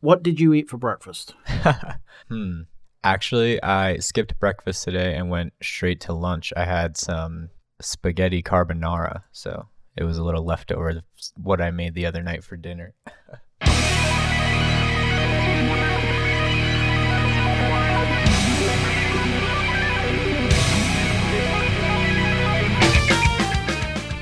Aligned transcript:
what 0.00 0.22
did 0.22 0.40
you 0.40 0.54
eat 0.54 0.68
for 0.68 0.78
breakfast? 0.78 1.34
hmm. 2.28 2.62
Actually, 3.04 3.62
I 3.62 3.98
skipped 3.98 4.38
breakfast 4.38 4.84
today 4.84 5.14
and 5.14 5.30
went 5.30 5.52
straight 5.62 6.00
to 6.02 6.12
lunch. 6.12 6.52
I 6.56 6.64
had 6.64 6.96
some 6.96 7.50
spaghetti 7.80 8.42
carbonara, 8.42 9.22
so 9.32 9.68
it 9.96 10.04
was 10.04 10.18
a 10.18 10.24
little 10.24 10.44
leftover 10.44 11.02
what 11.36 11.60
I 11.60 11.70
made 11.70 11.94
the 11.94 12.06
other 12.06 12.22
night 12.22 12.44
for 12.44 12.56
dinner. 12.56 12.94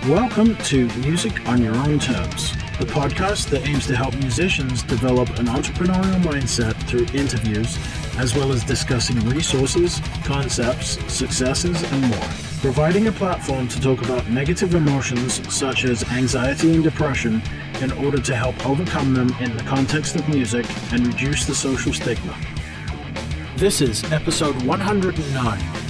Welcome 0.08 0.56
to 0.56 0.88
Music 1.00 1.46
on 1.48 1.62
Your 1.62 1.74
Own 1.76 1.98
Terms, 1.98 2.52
the 2.78 2.86
podcast 2.86 3.48
that 3.48 3.66
aims 3.66 3.88
to 3.88 3.96
help 3.96 4.14
musicians 4.18 4.84
develop 4.84 5.28
an 5.40 5.46
entrepreneurial 5.46 6.22
mindset 6.22 6.74
through 6.86 7.06
interviews, 7.12 7.76
as 8.18 8.36
well 8.36 8.52
as 8.52 8.62
discussing 8.62 9.18
resources, 9.28 10.00
concepts, 10.24 10.96
successes, 11.12 11.82
and 11.92 12.08
more. 12.08 12.28
Providing 12.60 13.08
a 13.08 13.12
platform 13.12 13.66
to 13.66 13.80
talk 13.80 14.00
about 14.04 14.28
negative 14.30 14.76
emotions 14.76 15.40
such 15.52 15.84
as 15.84 16.04
anxiety 16.10 16.72
and 16.72 16.84
depression 16.84 17.42
in 17.80 17.90
order 18.04 18.20
to 18.20 18.36
help 18.36 18.64
overcome 18.64 19.12
them 19.12 19.34
in 19.40 19.56
the 19.56 19.62
context 19.64 20.14
of 20.14 20.28
music 20.28 20.64
and 20.92 21.04
reduce 21.04 21.46
the 21.46 21.54
social 21.54 21.92
stigma. 21.92 22.36
This 23.56 23.80
is 23.80 24.04
episode 24.12 24.62
109. 24.62 25.87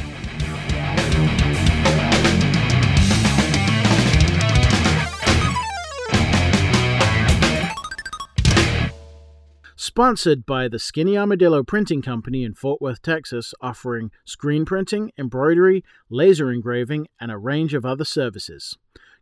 Sponsored 9.88 10.45
by 10.45 10.69
the 10.69 10.78
Skinny 10.78 11.16
Armadillo 11.16 11.62
Printing 11.62 12.02
Company 12.02 12.45
in 12.45 12.52
Fort 12.52 12.83
Worth, 12.83 13.01
Texas, 13.01 13.55
offering 13.62 14.10
screen 14.23 14.66
printing, 14.66 15.12
embroidery, 15.16 15.82
laser 16.10 16.52
engraving, 16.52 17.09
and 17.18 17.32
a 17.32 17.38
range 17.38 17.73
of 17.73 17.87
other 17.87 18.04
services. 18.04 18.77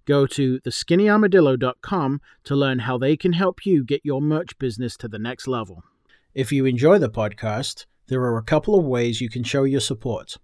Go 0.06 0.26
to 0.26 0.58
theskinnyarmadillo.com 0.58 2.20
to 2.42 2.56
learn 2.56 2.80
how 2.80 2.98
they 2.98 3.16
can 3.16 3.34
help 3.34 3.64
you 3.64 3.84
get 3.84 4.04
your 4.04 4.20
merch 4.20 4.58
business 4.58 4.96
to 4.96 5.06
the 5.06 5.20
next 5.20 5.46
level. 5.46 5.84
If 6.34 6.50
you 6.50 6.66
enjoy 6.66 6.98
the 6.98 7.08
podcast, 7.08 7.86
there 8.08 8.22
are 8.22 8.36
a 8.36 8.42
couple 8.42 8.76
of 8.76 8.84
ways 8.84 9.20
you 9.20 9.30
can 9.30 9.44
show 9.44 9.62
your 9.62 9.78
support. 9.78 10.36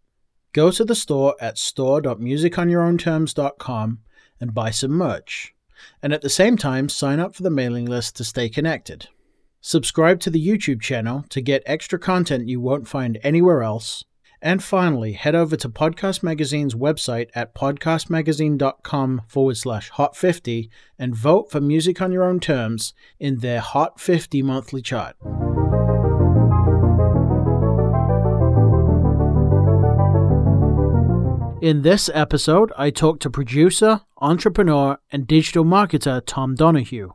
Go 0.52 0.70
to 0.70 0.84
the 0.84 0.94
store 0.94 1.34
at 1.40 1.58
store.musiconyourownterms.com 1.58 3.98
and 4.40 4.54
buy 4.54 4.70
some 4.70 4.92
merch. 4.92 5.52
And 6.00 6.12
at 6.12 6.22
the 6.22 6.30
same 6.30 6.56
time, 6.56 6.88
sign 6.88 7.18
up 7.18 7.34
for 7.34 7.42
the 7.42 7.50
mailing 7.50 7.86
list 7.86 8.14
to 8.18 8.24
stay 8.24 8.48
connected. 8.48 9.08
Subscribe 9.64 10.18
to 10.18 10.28
the 10.28 10.44
YouTube 10.44 10.82
channel 10.82 11.24
to 11.28 11.40
get 11.40 11.62
extra 11.66 11.96
content 11.96 12.48
you 12.48 12.60
won't 12.60 12.88
find 12.88 13.20
anywhere 13.22 13.62
else. 13.62 14.04
And 14.42 14.60
finally, 14.60 15.12
head 15.12 15.36
over 15.36 15.54
to 15.54 15.68
Podcast 15.68 16.20
Magazine's 16.20 16.74
website 16.74 17.28
at 17.32 17.54
podcastmagazine.com 17.54 19.22
forward 19.28 19.56
slash 19.56 19.90
hot 19.90 20.16
50 20.16 20.68
and 20.98 21.14
vote 21.14 21.48
for 21.52 21.60
Music 21.60 22.02
on 22.02 22.10
Your 22.10 22.24
Own 22.24 22.40
Terms 22.40 22.92
in 23.20 23.38
their 23.38 23.60
Hot 23.60 24.00
50 24.00 24.42
monthly 24.42 24.82
chart. 24.82 25.14
In 31.62 31.82
this 31.82 32.10
episode, 32.12 32.72
I 32.76 32.90
talk 32.90 33.20
to 33.20 33.30
producer, 33.30 34.00
entrepreneur, 34.20 34.98
and 35.12 35.28
digital 35.28 35.64
marketer 35.64 36.20
Tom 36.26 36.56
Donahue. 36.56 37.12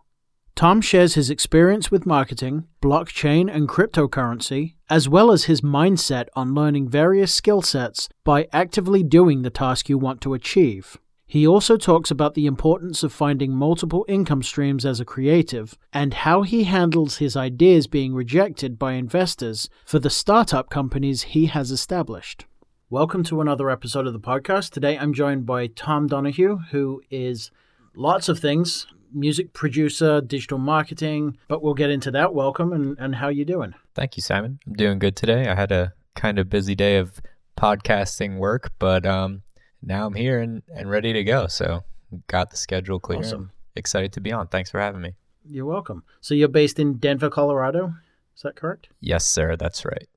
Tom 0.57 0.81
shares 0.81 1.13
his 1.13 1.29
experience 1.29 1.91
with 1.91 2.07
marketing, 2.07 2.63
blockchain, 2.81 3.47
and 3.47 3.69
cryptocurrency, 3.69 4.73
as 4.89 5.07
well 5.07 5.31
as 5.31 5.43
his 5.43 5.61
mindset 5.61 6.29
on 6.35 6.55
learning 6.55 6.89
various 6.89 7.31
skill 7.31 7.61
sets 7.61 8.09
by 8.23 8.47
actively 8.51 9.03
doing 9.03 9.43
the 9.43 9.51
task 9.51 9.87
you 9.87 9.99
want 9.99 10.19
to 10.19 10.33
achieve. 10.33 10.97
He 11.27 11.45
also 11.45 11.77
talks 11.77 12.09
about 12.09 12.33
the 12.33 12.47
importance 12.47 13.03
of 13.03 13.13
finding 13.13 13.51
multiple 13.51 14.03
income 14.09 14.41
streams 14.41 14.83
as 14.83 14.99
a 14.99 15.05
creative 15.05 15.77
and 15.93 16.15
how 16.15 16.41
he 16.41 16.63
handles 16.63 17.17
his 17.17 17.37
ideas 17.37 17.85
being 17.85 18.15
rejected 18.15 18.79
by 18.79 18.93
investors 18.93 19.69
for 19.85 19.99
the 19.99 20.09
startup 20.09 20.71
companies 20.71 21.21
he 21.21 21.45
has 21.45 21.69
established. 21.69 22.47
Welcome 22.89 23.23
to 23.25 23.41
another 23.41 23.69
episode 23.69 24.07
of 24.07 24.13
the 24.13 24.19
podcast. 24.19 24.71
Today 24.71 24.97
I'm 24.97 25.13
joined 25.13 25.45
by 25.45 25.67
Tom 25.67 26.07
Donahue, 26.07 26.61
who 26.71 27.03
is 27.11 27.51
lots 27.95 28.27
of 28.27 28.39
things 28.39 28.87
music 29.13 29.53
producer, 29.53 30.21
digital 30.21 30.57
marketing, 30.57 31.37
but 31.47 31.61
we'll 31.61 31.73
get 31.73 31.89
into 31.89 32.11
that. 32.11 32.33
Welcome 32.33 32.73
and, 32.73 32.97
and 32.99 33.15
how 33.15 33.29
you 33.29 33.45
doing? 33.45 33.73
Thank 33.95 34.17
you, 34.17 34.21
Simon. 34.21 34.59
I'm 34.65 34.73
doing 34.73 34.99
good 34.99 35.15
today. 35.15 35.47
I 35.47 35.55
had 35.55 35.71
a 35.71 35.93
kind 36.15 36.39
of 36.39 36.49
busy 36.49 36.75
day 36.75 36.97
of 36.97 37.21
podcasting 37.57 38.37
work, 38.37 38.71
but 38.79 39.05
um, 39.05 39.41
now 39.81 40.05
I'm 40.05 40.15
here 40.15 40.39
and, 40.39 40.61
and 40.75 40.89
ready 40.89 41.13
to 41.13 41.23
go. 41.23 41.47
So 41.47 41.83
got 42.27 42.51
the 42.51 42.57
schedule 42.57 42.99
clear. 42.99 43.19
Awesome. 43.19 43.51
Excited 43.75 44.13
to 44.13 44.21
be 44.21 44.31
on. 44.31 44.47
Thanks 44.47 44.71
for 44.71 44.79
having 44.79 45.01
me. 45.01 45.13
You're 45.45 45.65
welcome. 45.65 46.03
So 46.21 46.33
you're 46.33 46.47
based 46.47 46.79
in 46.79 46.95
Denver, 46.95 47.29
Colorado. 47.29 47.93
Is 48.35 48.41
that 48.43 48.55
correct? 48.55 48.89
Yes, 48.99 49.25
sir. 49.25 49.55
That's 49.55 49.85
right. 49.85 50.07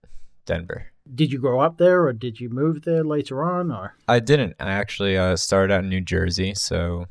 Denver. 0.44 0.86
Did 1.14 1.32
you 1.32 1.38
grow 1.38 1.60
up 1.60 1.78
there 1.78 2.02
or 2.04 2.12
did 2.12 2.40
you 2.40 2.50
move 2.50 2.82
there 2.82 3.04
later 3.04 3.42
on 3.42 3.70
or? 3.70 3.94
I 4.08 4.20
didn't. 4.20 4.56
I 4.60 4.70
actually 4.70 5.16
uh, 5.16 5.36
started 5.36 5.72
out 5.72 5.84
in 5.84 5.88
New 5.88 6.00
Jersey. 6.00 6.54
So 6.54 7.06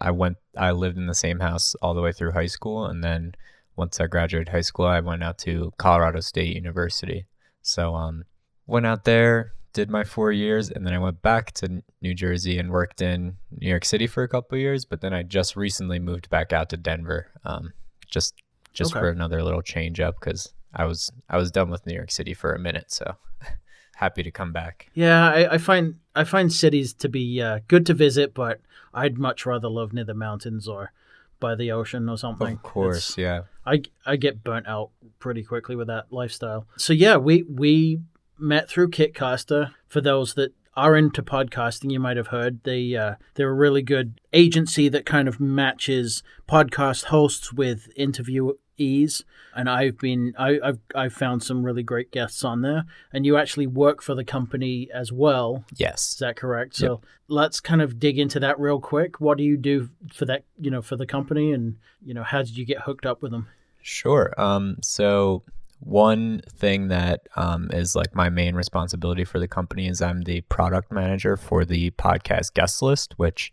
I 0.00 0.10
went 0.10 0.36
I 0.56 0.70
lived 0.72 0.96
in 0.96 1.06
the 1.06 1.14
same 1.14 1.40
house 1.40 1.74
all 1.76 1.94
the 1.94 2.02
way 2.02 2.12
through 2.12 2.32
high 2.32 2.46
school 2.46 2.86
and 2.86 3.02
then 3.02 3.34
once 3.76 4.00
I 4.00 4.06
graduated 4.06 4.48
high 4.50 4.60
school 4.60 4.86
I 4.86 5.00
went 5.00 5.22
out 5.22 5.38
to 5.38 5.72
Colorado 5.78 6.20
State 6.20 6.54
University. 6.54 7.26
So 7.62 7.94
um 7.94 8.24
went 8.66 8.86
out 8.86 9.04
there, 9.04 9.52
did 9.72 9.90
my 9.90 10.04
4 10.04 10.32
years 10.32 10.70
and 10.70 10.86
then 10.86 10.94
I 10.94 10.98
went 10.98 11.22
back 11.22 11.52
to 11.52 11.82
New 12.00 12.14
Jersey 12.14 12.58
and 12.58 12.70
worked 12.70 13.02
in 13.02 13.36
New 13.50 13.68
York 13.68 13.84
City 13.84 14.06
for 14.06 14.22
a 14.22 14.28
couple 14.28 14.58
years, 14.58 14.84
but 14.84 15.00
then 15.00 15.12
I 15.12 15.22
just 15.22 15.56
recently 15.56 15.98
moved 15.98 16.30
back 16.30 16.52
out 16.52 16.70
to 16.70 16.76
Denver 16.76 17.30
um 17.44 17.72
just 18.06 18.34
just 18.72 18.92
okay. 18.92 19.00
for 19.00 19.08
another 19.08 19.42
little 19.42 19.62
change 19.62 20.00
up 20.00 20.20
cuz 20.20 20.52
I 20.74 20.84
was 20.84 21.10
I 21.28 21.36
was 21.36 21.50
done 21.50 21.70
with 21.70 21.86
New 21.86 21.94
York 21.94 22.10
City 22.10 22.34
for 22.34 22.52
a 22.52 22.58
minute, 22.58 22.90
so 22.90 23.16
happy 23.94 24.22
to 24.22 24.30
come 24.30 24.52
back. 24.52 24.90
Yeah, 24.94 25.28
I, 25.28 25.54
I 25.54 25.58
find 25.58 25.96
I 26.14 26.24
find 26.24 26.52
cities 26.52 26.92
to 26.94 27.08
be 27.08 27.40
uh, 27.40 27.60
good 27.68 27.86
to 27.86 27.94
visit, 27.94 28.34
but 28.34 28.60
I'd 28.92 29.18
much 29.18 29.46
rather 29.46 29.68
live 29.68 29.92
near 29.92 30.04
the 30.04 30.14
mountains 30.14 30.68
or 30.68 30.92
by 31.40 31.54
the 31.54 31.72
ocean 31.72 32.08
or 32.08 32.16
something. 32.16 32.54
Of 32.54 32.62
course, 32.62 33.10
it's, 33.10 33.18
yeah. 33.18 33.42
I 33.66 33.82
I 34.06 34.16
get 34.16 34.44
burnt 34.44 34.66
out 34.66 34.90
pretty 35.18 35.42
quickly 35.42 35.76
with 35.76 35.88
that 35.88 36.06
lifestyle. 36.10 36.66
So 36.76 36.92
yeah, 36.92 37.16
we 37.16 37.42
we 37.42 38.00
met 38.38 38.68
through 38.68 38.90
Kitcaster. 38.90 39.72
For 39.86 40.00
those 40.00 40.34
that 40.34 40.52
are 40.76 40.96
into 40.96 41.22
podcasting, 41.22 41.92
you 41.92 42.00
might 42.00 42.16
have 42.16 42.28
heard 42.28 42.62
they 42.64 42.96
uh, 42.96 43.14
they're 43.34 43.50
a 43.50 43.54
really 43.54 43.82
good 43.82 44.20
agency 44.32 44.88
that 44.88 45.06
kind 45.06 45.28
of 45.28 45.40
matches 45.40 46.22
podcast 46.48 47.04
hosts 47.04 47.52
with 47.52 47.88
interview 47.96 48.52
ease 48.76 49.24
and 49.54 49.68
i've 49.68 49.98
been 49.98 50.34
I, 50.38 50.58
have 50.62 50.78
i've 50.94 51.12
found 51.12 51.42
some 51.42 51.64
really 51.64 51.82
great 51.82 52.10
guests 52.10 52.44
on 52.44 52.62
there. 52.62 52.84
And 53.12 53.24
you 53.24 53.36
actually 53.36 53.66
work 53.66 54.02
for 54.02 54.14
the 54.14 54.24
company 54.24 54.88
as 54.92 55.12
well. 55.12 55.64
Yes. 55.76 56.12
Is 56.12 56.16
that 56.18 56.36
correct? 56.36 56.80
Yep. 56.80 56.88
so 56.88 57.00
let's 57.28 57.60
kind 57.60 57.82
of 57.82 57.98
dig 57.98 58.18
into 58.18 58.40
that 58.40 58.58
real 58.58 58.80
quick. 58.80 59.20
What 59.20 59.38
do 59.38 59.44
you 59.44 59.56
do 59.56 59.90
for 60.12 60.24
that 60.26 60.44
you 60.58 60.70
know 60.70 60.82
for 60.82 60.96
the 60.96 61.06
company? 61.06 61.52
And 61.52 61.76
you 62.04 62.14
know 62.14 62.22
how 62.22 62.38
did 62.38 62.56
you 62.56 62.64
get 62.64 62.80
hooked 62.80 63.06
up 63.06 63.22
with 63.22 63.32
them? 63.32 63.48
Sure. 63.82 64.32
Um 64.38 64.78
so 64.82 65.42
one 65.80 66.40
thing 66.48 66.88
that 66.88 67.20
um, 67.36 67.68
is 67.72 67.94
like 67.94 68.14
my 68.14 68.30
main 68.30 68.54
responsibility 68.54 69.22
for 69.22 69.38
the 69.38 69.48
company 69.48 69.86
is 69.86 70.00
i'm 70.00 70.22
the 70.22 70.40
product 70.42 70.90
manager 70.90 71.36
for 71.36 71.62
the 71.64 71.90
podcast 71.90 72.54
guest 72.54 72.80
list 72.80 73.12
which 73.18 73.52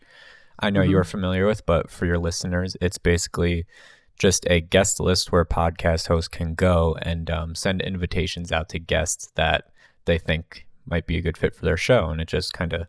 i 0.60 0.70
know 0.70 0.80
mm-hmm. 0.80 0.92
you're 0.92 1.04
familiar 1.04 1.46
with 1.46 1.66
but 1.66 1.90
for 1.92 2.06
your 2.06 2.18
listeners 2.18 2.78
it's 2.80 2.98
basically 2.98 3.66
just 4.22 4.46
a 4.52 4.62
guest 4.62 5.00
list 5.00 5.32
where 5.32 5.44
podcast 5.44 6.08
hosts 6.08 6.28
can 6.28 6.54
go 6.54 6.96
and 7.02 7.32
um, 7.32 7.56
send 7.56 7.82
invitations 7.82 8.52
out 8.52 8.70
to 8.70 8.78
guests 8.78 9.32
that 9.34 9.72
they 10.06 10.20
think 10.20 10.68
might 10.86 11.08
be 11.08 11.18
a 11.18 11.22
good 11.22 11.40
fit 11.40 11.56
for 11.56 11.66
their 11.66 11.76
show. 11.76 12.10
And 12.10 12.22
it 12.22 12.28
just 12.28 12.54
kind 12.54 12.72
of 12.72 12.86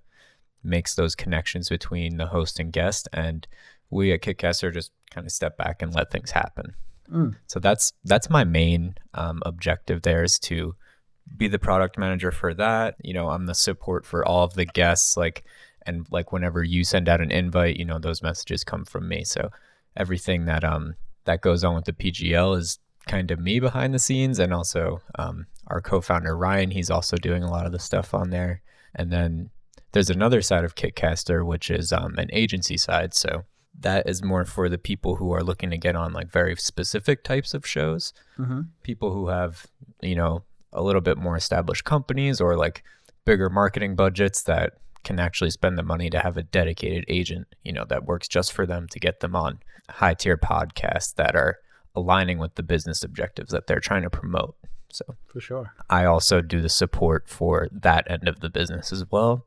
makes 0.62 0.94
those 0.94 1.14
connections 1.14 1.70
between 1.70 2.18
the 2.18 2.26
host 2.26 2.60
and 2.60 2.70
guest. 2.70 3.08
And 3.14 3.48
we 3.88 4.12
at 4.12 4.20
Kitcaster 4.20 4.70
just 4.74 4.92
kind 5.10 5.26
of 5.26 5.32
step 5.32 5.56
back 5.56 5.80
and 5.80 5.94
let 5.94 6.10
things 6.10 6.32
happen. 6.32 6.74
Mm. 7.10 7.34
So 7.46 7.58
that's 7.58 7.94
that's 8.04 8.28
my 8.28 8.44
main 8.44 8.96
um, 9.14 9.42
objective 9.46 10.02
there 10.02 10.22
is 10.22 10.38
to 10.40 10.74
be 11.38 11.48
the 11.48 11.58
product 11.58 11.96
manager 11.96 12.30
for 12.30 12.52
that. 12.52 12.96
You 13.02 13.14
know, 13.14 13.30
I'm 13.30 13.46
the 13.46 13.54
support 13.54 14.04
for 14.04 14.22
all 14.22 14.44
of 14.44 14.52
the 14.52 14.66
guests. 14.66 15.16
Like, 15.16 15.44
and 15.86 16.06
like 16.10 16.30
whenever 16.30 16.62
you 16.62 16.84
send 16.84 17.08
out 17.08 17.22
an 17.22 17.30
invite, 17.30 17.78
you 17.78 17.86
know, 17.86 17.98
those 17.98 18.22
messages 18.22 18.64
come 18.64 18.84
from 18.84 19.08
me. 19.08 19.24
So 19.24 19.48
everything 19.96 20.44
that 20.44 20.62
um 20.62 20.94
that 21.24 21.40
goes 21.40 21.64
on 21.64 21.74
with 21.74 21.84
the 21.84 21.92
PGL 21.92 22.58
is 22.58 22.78
kind 23.06 23.30
of 23.30 23.38
me 23.38 23.60
behind 23.60 23.92
the 23.92 23.98
scenes 23.98 24.38
and 24.38 24.52
also 24.52 25.00
um, 25.18 25.46
our 25.66 25.80
co-founder 25.80 26.36
Ryan. 26.36 26.70
He's 26.70 26.90
also 26.90 27.16
doing 27.16 27.42
a 27.42 27.50
lot 27.50 27.66
of 27.66 27.72
the 27.72 27.78
stuff 27.78 28.14
on 28.14 28.30
there. 28.30 28.62
And 28.94 29.10
then 29.10 29.50
there's 29.92 30.10
another 30.10 30.42
side 30.42 30.64
of 30.64 30.74
Kitcaster, 30.74 31.44
which 31.44 31.70
is 31.70 31.92
um, 31.92 32.16
an 32.18 32.28
agency 32.32 32.76
side. 32.76 33.14
So 33.14 33.44
that 33.80 34.08
is 34.08 34.22
more 34.22 34.44
for 34.44 34.68
the 34.68 34.78
people 34.78 35.16
who 35.16 35.32
are 35.32 35.42
looking 35.42 35.70
to 35.70 35.78
get 35.78 35.96
on 35.96 36.12
like 36.12 36.30
very 36.30 36.54
specific 36.56 37.24
types 37.24 37.54
of 37.54 37.66
shows. 37.66 38.12
Mm-hmm. 38.38 38.62
People 38.82 39.12
who 39.12 39.28
have, 39.28 39.66
you 40.00 40.14
know, 40.14 40.42
a 40.72 40.82
little 40.82 41.00
bit 41.00 41.18
more 41.18 41.36
established 41.36 41.84
companies 41.84 42.40
or 42.40 42.56
like 42.56 42.82
bigger 43.24 43.50
marketing 43.50 43.94
budgets 43.94 44.42
that 44.42 44.74
can 45.04 45.18
actually 45.18 45.50
spend 45.50 45.76
the 45.76 45.82
money 45.82 46.10
to 46.10 46.20
have 46.20 46.36
a 46.36 46.42
dedicated 46.42 47.04
agent, 47.08 47.46
you 47.62 47.72
know, 47.72 47.84
that 47.88 48.04
works 48.04 48.28
just 48.28 48.52
for 48.52 48.66
them 48.66 48.86
to 48.88 49.00
get 49.00 49.20
them 49.20 49.34
on 49.34 49.60
high 49.88 50.14
tier 50.14 50.36
podcasts 50.36 51.14
that 51.14 51.34
are 51.34 51.58
aligning 51.94 52.38
with 52.38 52.54
the 52.54 52.62
business 52.62 53.02
objectives 53.02 53.50
that 53.52 53.66
they're 53.66 53.80
trying 53.80 54.02
to 54.02 54.10
promote. 54.10 54.56
So, 54.90 55.16
For 55.26 55.40
sure. 55.40 55.72
I 55.88 56.04
also 56.04 56.40
do 56.40 56.60
the 56.60 56.68
support 56.68 57.28
for 57.28 57.68
that 57.72 58.10
end 58.10 58.28
of 58.28 58.40
the 58.40 58.50
business 58.50 58.92
as 58.92 59.10
well 59.10 59.46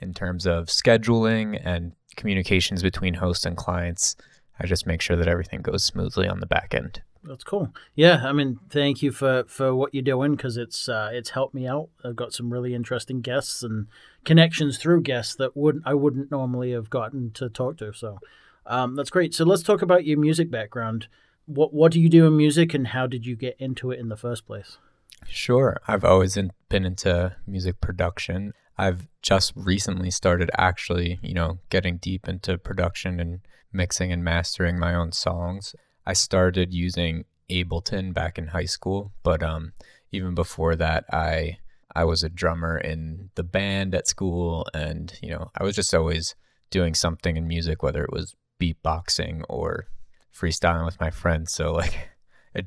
in 0.00 0.14
terms 0.14 0.46
of 0.46 0.66
scheduling 0.66 1.60
and 1.64 1.92
communications 2.16 2.82
between 2.82 3.14
hosts 3.14 3.44
and 3.44 3.56
clients. 3.56 4.16
I 4.60 4.66
just 4.66 4.86
make 4.86 5.00
sure 5.00 5.16
that 5.16 5.28
everything 5.28 5.62
goes 5.62 5.84
smoothly 5.84 6.28
on 6.28 6.40
the 6.40 6.46
back 6.46 6.74
end. 6.74 7.02
That's 7.24 7.44
cool. 7.44 7.74
Yeah, 7.94 8.22
I 8.24 8.32
mean, 8.32 8.58
thank 8.70 9.02
you 9.02 9.12
for 9.12 9.44
for 9.48 9.74
what 9.74 9.92
you're 9.92 10.02
doing 10.02 10.32
because 10.32 10.56
it's 10.56 10.88
uh, 10.88 11.10
it's 11.12 11.30
helped 11.30 11.54
me 11.54 11.66
out. 11.66 11.88
I've 12.04 12.16
got 12.16 12.32
some 12.32 12.52
really 12.52 12.74
interesting 12.74 13.20
guests 13.20 13.62
and 13.62 13.86
connections 14.24 14.78
through 14.78 15.02
guests 15.02 15.34
that 15.36 15.56
wouldn't 15.56 15.84
I 15.86 15.94
wouldn't 15.94 16.30
normally 16.30 16.72
have 16.72 16.90
gotten 16.90 17.30
to 17.32 17.48
talk 17.48 17.76
to. 17.78 17.92
So 17.92 18.18
um, 18.66 18.94
that's 18.94 19.10
great. 19.10 19.34
So 19.34 19.44
let's 19.44 19.62
talk 19.62 19.82
about 19.82 20.04
your 20.04 20.18
music 20.18 20.50
background. 20.50 21.08
What 21.46 21.74
what 21.74 21.92
do 21.92 22.00
you 22.00 22.08
do 22.08 22.26
in 22.26 22.36
music, 22.36 22.74
and 22.74 22.88
how 22.88 23.06
did 23.06 23.26
you 23.26 23.36
get 23.36 23.56
into 23.58 23.90
it 23.90 23.98
in 23.98 24.08
the 24.08 24.16
first 24.16 24.46
place? 24.46 24.78
Sure. 25.26 25.80
I've 25.88 26.04
always 26.04 26.36
in, 26.36 26.52
been 26.68 26.84
into 26.84 27.34
music 27.46 27.80
production. 27.80 28.52
I've 28.76 29.08
just 29.22 29.52
recently 29.56 30.10
started 30.10 30.50
actually, 30.56 31.18
you 31.22 31.34
know, 31.34 31.58
getting 31.70 31.96
deep 31.96 32.28
into 32.28 32.56
production 32.58 33.18
and 33.18 33.40
mixing 33.72 34.12
and 34.12 34.22
mastering 34.22 34.78
my 34.78 34.94
own 34.94 35.12
songs. 35.12 35.74
I 36.08 36.14
started 36.14 36.72
using 36.72 37.26
Ableton 37.50 38.14
back 38.14 38.38
in 38.38 38.46
high 38.46 38.64
school, 38.64 39.12
but 39.22 39.42
um, 39.42 39.74
even 40.10 40.34
before 40.34 40.74
that, 40.74 41.04
I 41.12 41.58
I 41.94 42.04
was 42.04 42.22
a 42.22 42.30
drummer 42.30 42.78
in 42.78 43.28
the 43.34 43.42
band 43.42 43.94
at 43.94 44.08
school, 44.08 44.66
and 44.72 45.12
you 45.22 45.28
know, 45.28 45.50
I 45.54 45.64
was 45.64 45.76
just 45.76 45.94
always 45.94 46.34
doing 46.70 46.94
something 46.94 47.36
in 47.36 47.46
music, 47.46 47.82
whether 47.82 48.02
it 48.02 48.12
was 48.12 48.34
beatboxing 48.58 49.42
or 49.50 49.88
freestyling 50.34 50.86
with 50.86 50.98
my 50.98 51.10
friends. 51.10 51.52
So 51.52 51.72
like, 51.72 51.94
it 52.54 52.66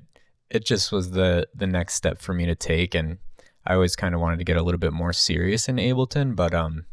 it 0.51 0.63
just 0.63 0.91
was 0.91 1.09
the 1.09 1.47
the 1.55 1.67
next 1.67 1.95
step 1.95 2.19
for 2.19 2.33
me 2.35 2.45
to 2.45 2.55
take, 2.55 2.93
and 2.93 3.17
I 3.65 3.73
always 3.73 3.95
kind 3.95 4.13
of 4.13 4.21
wanted 4.21 4.37
to 4.37 4.45
get 4.45 4.57
a 4.57 4.61
little 4.61 4.77
bit 4.77 4.93
more 4.93 5.13
serious 5.13 5.67
in 5.67 5.77
Ableton, 5.77 6.35
but 6.35 6.53
um, 6.53 6.85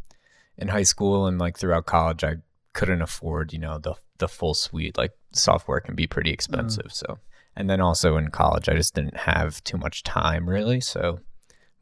in 0.57 0.69
high 0.69 0.85
school 0.85 1.27
and 1.27 1.39
like 1.39 1.59
throughout 1.59 1.85
college, 1.85 2.25
I 2.25 2.37
couldn't 2.73 3.03
afford, 3.03 3.53
you 3.53 3.59
know, 3.59 3.79
the 3.79 3.97
the 4.17 4.29
full 4.29 4.55
suite. 4.55 4.97
Like 4.97 5.13
software 5.33 5.81
can 5.81 5.95
be 5.95 6.07
pretty 6.07 6.31
expensive. 6.31 6.93
So, 6.93 7.19
and 7.57 7.69
then 7.69 7.81
also 7.81 8.17
in 8.17 8.29
college, 8.31 8.69
I 8.69 8.75
just 8.75 8.95
didn't 8.95 9.17
have 9.17 9.63
too 9.65 9.77
much 9.77 10.03
time 10.03 10.49
really. 10.49 10.81
So, 10.81 11.21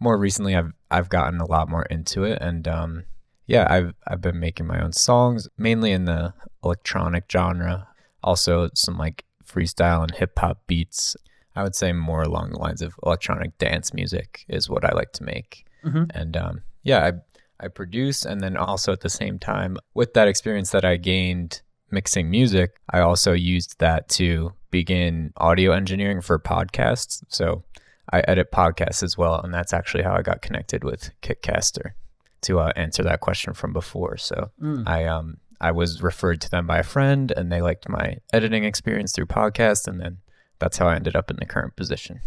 more 0.01 0.19
recently, 0.19 0.55
I've 0.57 0.73
I've 0.91 1.09
gotten 1.09 1.41
a 1.41 1.47
lot 1.47 1.69
more 1.69 1.85
into 1.85 2.25
it, 2.25 2.39
and 2.41 2.67
um, 2.69 3.05
yeah, 3.47 3.67
I've 3.71 3.95
I've 4.07 4.21
been 4.21 4.41
making 4.41 4.67
my 4.67 4.83
own 4.83 4.93
songs, 4.93 5.49
mainly 5.57 5.93
in 5.93 6.05
the 6.05 6.35
electronic 6.65 7.25
genre. 7.31 7.89
Also, 8.23 8.69
some 8.75 8.99
like 8.99 9.25
freestyle 9.45 10.03
and 10.03 10.15
hip 10.15 10.39
hop 10.39 10.67
beats. 10.67 11.17
I 11.55 11.63
would 11.63 11.75
say 11.75 11.93
more 11.93 12.23
along 12.23 12.51
the 12.51 12.59
lines 12.59 12.83
of 12.83 12.95
electronic 13.05 13.57
dance 13.57 13.95
music 13.95 14.45
is 14.49 14.69
what 14.69 14.85
I 14.85 14.93
like 14.93 15.13
to 15.13 15.25
make. 15.25 15.65
Mhm. 15.85 16.11
And 16.15 16.37
um, 16.37 16.63
yeah, 16.83 17.05
I 17.07 17.65
I 17.65 17.69
produce, 17.69 18.27
and 18.27 18.43
then 18.43 18.57
also 18.57 18.93
at 18.93 19.01
the 19.01 19.09
same 19.09 19.39
time, 19.39 19.79
with 19.95 20.13
that 20.13 20.29
experience 20.29 20.71
that 20.73 20.85
I 20.85 20.97
gained 20.97 21.63
mixing 21.91 22.31
music, 22.31 22.77
I 22.91 23.01
also 23.01 23.33
used 23.33 23.79
that 23.79 24.09
to 24.11 24.53
begin 24.71 25.33
audio 25.37 25.73
engineering 25.73 26.21
for 26.21 26.39
podcasts. 26.39 27.23
So 27.29 27.65
I 28.13 28.21
edit 28.21 28.53
podcasts 28.53 29.03
as 29.03 29.17
well, 29.17 29.41
and 29.41 29.53
that's 29.53 29.73
actually 29.73 30.03
how 30.05 30.15
I 30.15 30.23
got 30.23 30.43
connected 30.43 30.85
with 30.85 31.11
Kitcaster 31.23 31.93
to 32.43 32.61
uh, 32.61 32.73
answer 32.77 33.03
that 33.03 33.21
question 33.21 33.53
from 33.55 33.73
before. 33.73 34.17
So 34.17 34.51
Mm. 34.61 34.87
I 34.87 35.05
um 35.07 35.39
I 35.61 35.71
was 35.73 36.03
referred 36.03 36.43
to 36.43 36.51
them 36.51 36.67
by 36.67 36.79
a 36.79 36.83
friend, 36.83 37.33
and 37.35 37.51
they 37.51 37.63
liked 37.63 37.89
my 37.89 38.19
editing 38.33 38.65
experience 38.65 39.13
through 39.13 39.27
podcasts, 39.27 39.89
and 39.89 39.99
then 40.01 40.19
that's 40.59 40.77
how 40.77 40.89
I 40.89 40.97
ended 40.97 41.17
up 41.17 41.31
in 41.31 41.37
the 41.37 41.47
current 41.47 41.77
position. 41.77 42.21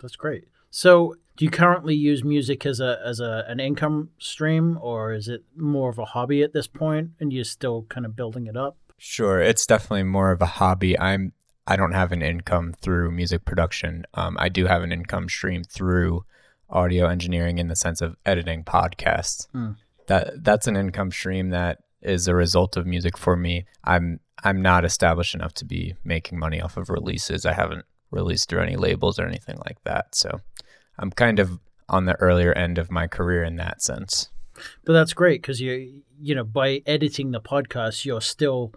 That's 0.00 0.14
great. 0.16 0.46
So, 0.70 1.16
do 1.36 1.44
you 1.44 1.50
currently 1.50 1.94
use 1.96 2.22
music 2.22 2.64
as 2.66 2.78
a 2.78 3.00
as 3.04 3.18
a 3.20 3.44
an 3.48 3.58
income 3.58 4.10
stream, 4.18 4.78
or 4.80 5.12
is 5.12 5.26
it 5.28 5.42
more 5.56 5.90
of 5.90 5.98
a 5.98 6.04
hobby 6.04 6.42
at 6.42 6.52
this 6.52 6.68
point, 6.68 7.10
and 7.18 7.32
you're 7.32 7.44
still 7.44 7.82
kind 7.88 8.06
of 8.06 8.14
building 8.14 8.46
it 8.46 8.56
up? 8.56 8.76
Sure, 8.98 9.40
it's 9.40 9.64
definitely 9.64 10.02
more 10.02 10.32
of 10.32 10.42
a 10.42 10.46
hobby. 10.46 10.98
I'm 10.98 11.32
I 11.66 11.76
don't 11.76 11.92
have 11.92 12.12
an 12.12 12.22
income 12.22 12.74
through 12.80 13.10
music 13.10 13.44
production. 13.44 14.06
Um, 14.14 14.36
I 14.40 14.48
do 14.48 14.66
have 14.66 14.82
an 14.82 14.90
income 14.90 15.28
stream 15.28 15.62
through 15.64 16.24
audio 16.70 17.06
engineering 17.06 17.58
in 17.58 17.68
the 17.68 17.76
sense 17.76 18.00
of 18.00 18.16
editing 18.26 18.64
podcasts. 18.64 19.46
Mm. 19.54 19.76
That 20.06 20.42
that's 20.42 20.66
an 20.66 20.76
income 20.76 21.10
stream 21.12 21.50
that 21.50 21.78
is 22.02 22.26
a 22.28 22.34
result 22.34 22.76
of 22.76 22.86
music 22.86 23.16
for 23.16 23.36
me. 23.36 23.66
I'm 23.84 24.20
I'm 24.42 24.62
not 24.62 24.84
established 24.84 25.34
enough 25.34 25.54
to 25.54 25.64
be 25.64 25.94
making 26.04 26.38
money 26.38 26.60
off 26.60 26.76
of 26.76 26.90
releases. 26.90 27.44
I 27.44 27.52
haven't 27.52 27.84
released 28.10 28.48
through 28.48 28.62
any 28.62 28.76
labels 28.76 29.18
or 29.18 29.26
anything 29.26 29.58
like 29.66 29.82
that. 29.84 30.14
So 30.14 30.40
I'm 30.98 31.10
kind 31.10 31.38
of 31.38 31.58
on 31.88 32.06
the 32.06 32.14
earlier 32.16 32.52
end 32.52 32.78
of 32.78 32.90
my 32.90 33.06
career 33.06 33.42
in 33.42 33.56
that 33.56 33.82
sense. 33.82 34.30
But 34.84 34.92
that's 34.92 35.12
great 35.12 35.42
because 35.42 35.60
you 35.60 36.02
you 36.20 36.34
know 36.34 36.44
by 36.44 36.82
editing 36.86 37.30
the 37.30 37.40
podcast, 37.40 38.04
you're 38.04 38.20
still 38.20 38.72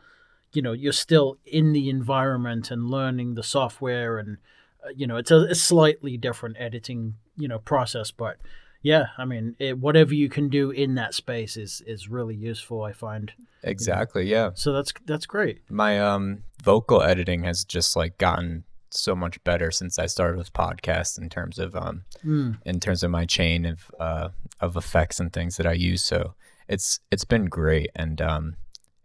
you 0.53 0.61
know 0.61 0.71
you're 0.73 0.91
still 0.93 1.37
in 1.45 1.73
the 1.73 1.89
environment 1.89 2.71
and 2.71 2.89
learning 2.89 3.35
the 3.35 3.43
software 3.43 4.17
and 4.17 4.37
uh, 4.85 4.89
you 4.95 5.07
know 5.07 5.17
it's 5.17 5.31
a, 5.31 5.37
a 5.49 5.55
slightly 5.55 6.17
different 6.17 6.57
editing 6.59 7.15
you 7.37 7.47
know 7.47 7.59
process, 7.59 8.11
but 8.11 8.37
yeah, 8.83 9.07
I 9.17 9.25
mean 9.25 9.55
it, 9.59 9.77
whatever 9.77 10.13
you 10.13 10.27
can 10.29 10.49
do 10.49 10.71
in 10.71 10.95
that 10.95 11.13
space 11.13 11.55
is 11.57 11.81
is 11.85 12.09
really 12.09 12.35
useful. 12.35 12.83
I 12.83 12.93
find 12.93 13.31
Exactly. 13.63 14.25
Yeah. 14.25 14.51
so 14.55 14.73
that's 14.73 14.91
that's 15.05 15.25
great. 15.27 15.61
my 15.69 15.99
um 15.99 16.43
vocal 16.63 17.01
editing 17.03 17.43
has 17.43 17.63
just 17.63 17.95
like 17.95 18.17
gotten 18.17 18.63
so 18.89 19.15
much 19.15 19.41
better 19.45 19.71
since 19.71 19.97
I 19.99 20.07
started 20.07 20.37
with 20.37 20.51
podcasts 20.51 21.17
in 21.17 21.29
terms 21.29 21.59
of 21.59 21.75
um 21.75 22.03
Mm. 22.25 22.57
in 22.65 22.79
terms 22.79 23.03
of 23.03 23.11
my 23.11 23.25
chain 23.25 23.65
of 23.65 23.89
uh 23.99 24.29
of 24.59 24.75
effects 24.75 25.19
and 25.19 25.31
things 25.31 25.57
that 25.57 25.65
I 25.67 25.73
use. 25.73 26.03
So 26.03 26.33
it's 26.67 26.99
it's 27.11 27.23
been 27.25 27.45
great 27.45 27.89
and 27.95 28.19
um 28.21 28.55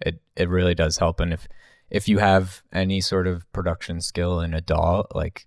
it 0.00 0.20
it 0.36 0.48
really 0.48 0.74
does 0.74 0.98
help. 0.98 1.20
And 1.20 1.32
if 1.32 1.48
if 1.90 2.08
you 2.08 2.18
have 2.18 2.62
any 2.72 3.00
sort 3.00 3.26
of 3.26 3.50
production 3.52 4.00
skill 4.00 4.40
in 4.40 4.54
a 4.54 4.60
DAW, 4.60 5.04
like 5.14 5.46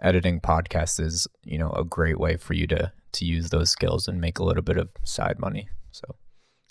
editing 0.00 0.40
podcasts 0.40 1.00
is, 1.00 1.26
you 1.44 1.58
know, 1.58 1.70
a 1.72 1.84
great 1.84 2.18
way 2.18 2.36
for 2.36 2.54
you 2.54 2.66
to 2.68 2.92
to 3.12 3.24
use 3.24 3.50
those 3.50 3.70
skills 3.70 4.08
and 4.08 4.20
make 4.20 4.38
a 4.38 4.44
little 4.44 4.62
bit 4.62 4.76
of 4.76 4.88
side 5.04 5.38
money. 5.38 5.68
So 5.92 6.16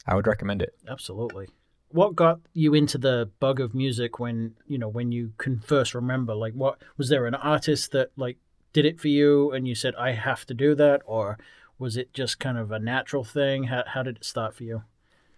I 0.06 0.16
would 0.16 0.28
recommend 0.28 0.62
it. 0.62 0.76
Absolutely. 0.88 1.48
What 1.90 2.16
got 2.16 2.40
you 2.54 2.74
into 2.74 2.98
the 2.98 3.30
bug 3.40 3.60
of 3.60 3.76
music 3.76 4.20
when 4.20 4.56
you 4.68 4.78
know 4.78 4.90
when 4.90 5.12
you 5.12 5.34
can 5.38 5.60
first 5.60 5.94
remember? 5.94 6.34
Like, 6.34 6.54
what 6.54 6.82
was 6.98 7.10
there 7.10 7.26
an 7.26 7.36
artist 7.36 7.92
that 7.92 8.12
like 8.16 8.38
did 8.74 8.86
it 8.86 9.00
for 9.00 9.08
you, 9.08 9.52
and 9.52 9.68
you 9.68 9.76
said, 9.76 9.94
"I 9.96 10.14
have 10.14 10.46
to 10.48 10.56
do 10.56 10.74
that," 10.76 11.02
or 11.06 11.38
was 11.78 11.96
it 11.96 12.14
just 12.14 12.40
kind 12.40 12.58
of 12.58 12.72
a 12.72 12.80
natural 12.80 13.24
thing? 13.24 13.66
How 13.66 13.84
how 13.86 14.02
did 14.02 14.18
it 14.18 14.26
start 14.26 14.56
for 14.56 14.64
you? 14.64 14.84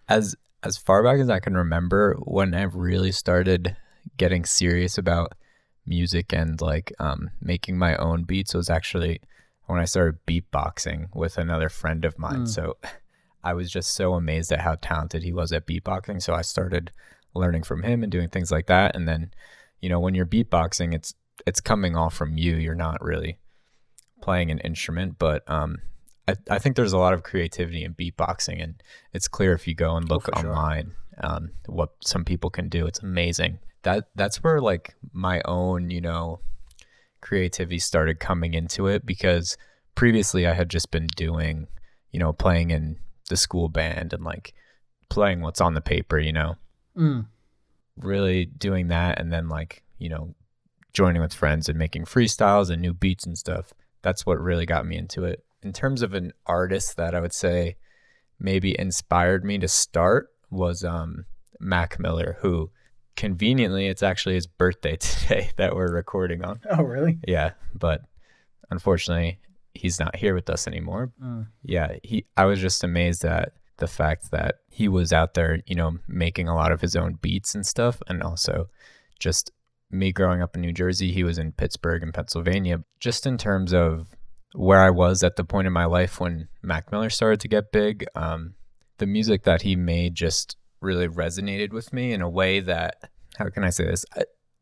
as 0.08 0.36
as 0.66 0.76
far 0.76 1.02
back 1.02 1.18
as 1.18 1.30
I 1.30 1.40
can 1.40 1.56
remember, 1.56 2.14
when 2.24 2.54
I 2.54 2.62
really 2.62 3.12
started 3.12 3.76
getting 4.16 4.44
serious 4.44 4.98
about 4.98 5.32
music 5.86 6.32
and 6.32 6.60
like 6.60 6.92
um, 6.98 7.30
making 7.40 7.78
my 7.78 7.96
own 7.96 8.24
beats 8.24 8.54
was 8.54 8.68
actually 8.68 9.20
when 9.66 9.78
I 9.78 9.84
started 9.84 10.24
beatboxing 10.26 11.08
with 11.14 11.38
another 11.38 11.68
friend 11.68 12.04
of 12.04 12.18
mine. 12.18 12.44
Mm. 12.44 12.48
So 12.48 12.76
I 13.42 13.54
was 13.54 13.70
just 13.70 13.94
so 13.94 14.14
amazed 14.14 14.52
at 14.52 14.60
how 14.60 14.76
talented 14.80 15.22
he 15.22 15.32
was 15.32 15.52
at 15.52 15.66
beatboxing. 15.66 16.22
So 16.22 16.34
I 16.34 16.42
started 16.42 16.90
learning 17.34 17.62
from 17.62 17.82
him 17.82 18.02
and 18.02 18.10
doing 18.10 18.28
things 18.28 18.50
like 18.50 18.66
that. 18.66 18.96
And 18.96 19.08
then, 19.08 19.30
you 19.80 19.88
know, 19.88 20.00
when 20.00 20.14
you're 20.14 20.26
beatboxing, 20.26 20.94
it's 20.94 21.14
it's 21.46 21.60
coming 21.60 21.96
all 21.96 22.10
from 22.10 22.38
you. 22.38 22.56
You're 22.56 22.74
not 22.74 23.02
really 23.02 23.38
playing 24.22 24.50
an 24.50 24.58
instrument, 24.60 25.18
but 25.18 25.48
um, 25.48 25.78
I, 26.28 26.34
I 26.50 26.58
think 26.58 26.76
there's 26.76 26.92
a 26.92 26.98
lot 26.98 27.12
of 27.12 27.22
creativity 27.22 27.84
in 27.84 27.94
beatboxing, 27.94 28.62
and 28.62 28.82
it's 29.12 29.28
clear 29.28 29.52
if 29.52 29.66
you 29.68 29.74
go 29.74 29.96
and 29.96 30.08
look 30.08 30.24
for 30.24 30.32
sure. 30.38 30.50
online 30.50 30.92
um, 31.22 31.50
what 31.66 31.90
some 32.02 32.24
people 32.24 32.50
can 32.50 32.68
do. 32.68 32.86
It's 32.86 33.00
amazing. 33.00 33.58
That 33.82 34.08
that's 34.16 34.42
where 34.42 34.60
like 34.60 34.94
my 35.12 35.40
own 35.44 35.90
you 35.90 36.00
know 36.00 36.40
creativity 37.20 37.78
started 37.78 38.20
coming 38.20 38.54
into 38.54 38.86
it 38.86 39.06
because 39.06 39.56
previously 39.94 40.46
I 40.46 40.52
had 40.52 40.68
just 40.68 40.90
been 40.90 41.06
doing 41.16 41.68
you 42.12 42.18
know 42.20 42.32
playing 42.32 42.70
in 42.70 42.98
the 43.28 43.36
school 43.36 43.68
band 43.68 44.12
and 44.12 44.24
like 44.24 44.54
playing 45.08 45.40
what's 45.40 45.60
on 45.60 45.74
the 45.74 45.80
paper, 45.80 46.18
you 46.18 46.32
know, 46.32 46.56
Mm. 46.96 47.26
really 47.98 48.46
doing 48.46 48.88
that, 48.88 49.20
and 49.20 49.32
then 49.32 49.48
like 49.48 49.82
you 49.98 50.08
know 50.08 50.34
joining 50.92 51.22
with 51.22 51.34
friends 51.34 51.68
and 51.68 51.78
making 51.78 52.06
freestyles 52.06 52.70
and 52.70 52.82
new 52.82 52.94
beats 52.94 53.26
and 53.26 53.36
stuff. 53.38 53.72
That's 54.02 54.24
what 54.26 54.40
really 54.40 54.66
got 54.66 54.86
me 54.86 54.96
into 54.96 55.24
it. 55.24 55.44
In 55.66 55.72
terms 55.72 56.02
of 56.02 56.14
an 56.14 56.32
artist 56.46 56.96
that 56.96 57.12
I 57.12 57.18
would 57.18 57.32
say 57.32 57.74
maybe 58.38 58.78
inspired 58.78 59.44
me 59.44 59.58
to 59.58 59.66
start 59.66 60.28
was 60.48 60.84
um, 60.84 61.24
Mac 61.58 61.98
Miller, 61.98 62.36
who 62.40 62.70
conveniently, 63.16 63.88
it's 63.88 64.04
actually 64.04 64.36
his 64.36 64.46
birthday 64.46 64.94
today 65.00 65.50
that 65.56 65.74
we're 65.74 65.92
recording 65.92 66.44
on. 66.44 66.60
Oh, 66.70 66.84
really? 66.84 67.18
Yeah, 67.26 67.50
but 67.74 68.02
unfortunately, 68.70 69.40
he's 69.74 69.98
not 69.98 70.14
here 70.14 70.36
with 70.36 70.48
us 70.48 70.68
anymore. 70.68 71.10
Mm. 71.20 71.48
Yeah, 71.64 71.96
he. 72.04 72.26
I 72.36 72.44
was 72.44 72.60
just 72.60 72.84
amazed 72.84 73.24
at 73.24 73.52
the 73.78 73.88
fact 73.88 74.30
that 74.30 74.60
he 74.70 74.86
was 74.86 75.12
out 75.12 75.34
there, 75.34 75.62
you 75.66 75.74
know, 75.74 75.98
making 76.06 76.46
a 76.46 76.54
lot 76.54 76.70
of 76.70 76.80
his 76.80 76.94
own 76.94 77.14
beats 77.14 77.56
and 77.56 77.66
stuff, 77.66 78.00
and 78.06 78.22
also 78.22 78.68
just 79.18 79.50
me 79.90 80.12
growing 80.12 80.42
up 80.42 80.54
in 80.54 80.60
New 80.60 80.72
Jersey. 80.72 81.10
He 81.10 81.24
was 81.24 81.38
in 81.38 81.50
Pittsburgh 81.50 82.04
and 82.04 82.14
Pennsylvania. 82.14 82.84
Just 83.00 83.26
in 83.26 83.36
terms 83.36 83.74
of 83.74 84.15
where 84.56 84.80
I 84.80 84.90
was 84.90 85.22
at 85.22 85.36
the 85.36 85.44
point 85.44 85.66
in 85.66 85.72
my 85.72 85.84
life 85.84 86.18
when 86.20 86.48
Mac 86.62 86.90
Miller 86.90 87.10
started 87.10 87.40
to 87.40 87.48
get 87.48 87.72
big, 87.72 88.04
um, 88.14 88.54
the 88.98 89.06
music 89.06 89.44
that 89.44 89.62
he 89.62 89.76
made 89.76 90.14
just 90.14 90.56
really 90.80 91.08
resonated 91.08 91.72
with 91.72 91.92
me 91.92 92.12
in 92.12 92.22
a 92.22 92.28
way 92.28 92.60
that 92.60 93.10
how 93.38 93.48
can 93.50 93.64
I 93.64 93.70
say 93.70 93.84
this? 93.84 94.04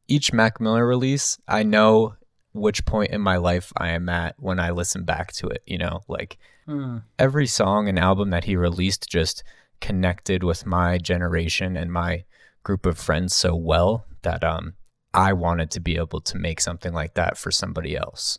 Each 0.09 0.33
Mac 0.33 0.61
Miller 0.61 0.87
release, 0.87 1.39
I 1.47 1.63
know 1.63 2.15
which 2.53 2.85
point 2.85 3.11
in 3.13 3.21
my 3.21 3.37
life 3.37 3.73
I 3.77 3.91
am 3.91 4.09
at 4.09 4.35
when 4.39 4.59
I 4.61 4.71
listen 4.71 5.05
back 5.05 5.33
to 5.35 5.49
it, 5.49 5.63
you 5.67 5.79
know, 5.79 6.01
like 6.09 6.39
Mm. 6.67 7.03
every 7.19 7.47
song 7.47 7.91
and 7.91 7.99
album 7.99 8.31
that 8.31 8.45
he 8.45 8.57
released 8.57 9.07
just 9.11 9.45
connected 9.83 10.43
with 10.43 10.65
my 10.65 10.97
generation 10.97 11.77
and 11.77 11.93
my 11.93 12.25
group 12.63 12.87
of 12.87 12.97
friends 12.97 13.35
so 13.35 13.55
well 13.55 14.07
that 14.23 14.43
um 14.43 14.73
I 15.13 15.35
wanted 15.35 15.71
to 15.73 15.81
be 15.81 15.97
able 15.97 16.23
to 16.23 16.39
make 16.39 16.63
something 16.63 16.95
like 16.95 17.15
that 17.15 17.37
for 17.37 17.51
somebody 17.51 17.95
else. 17.97 18.39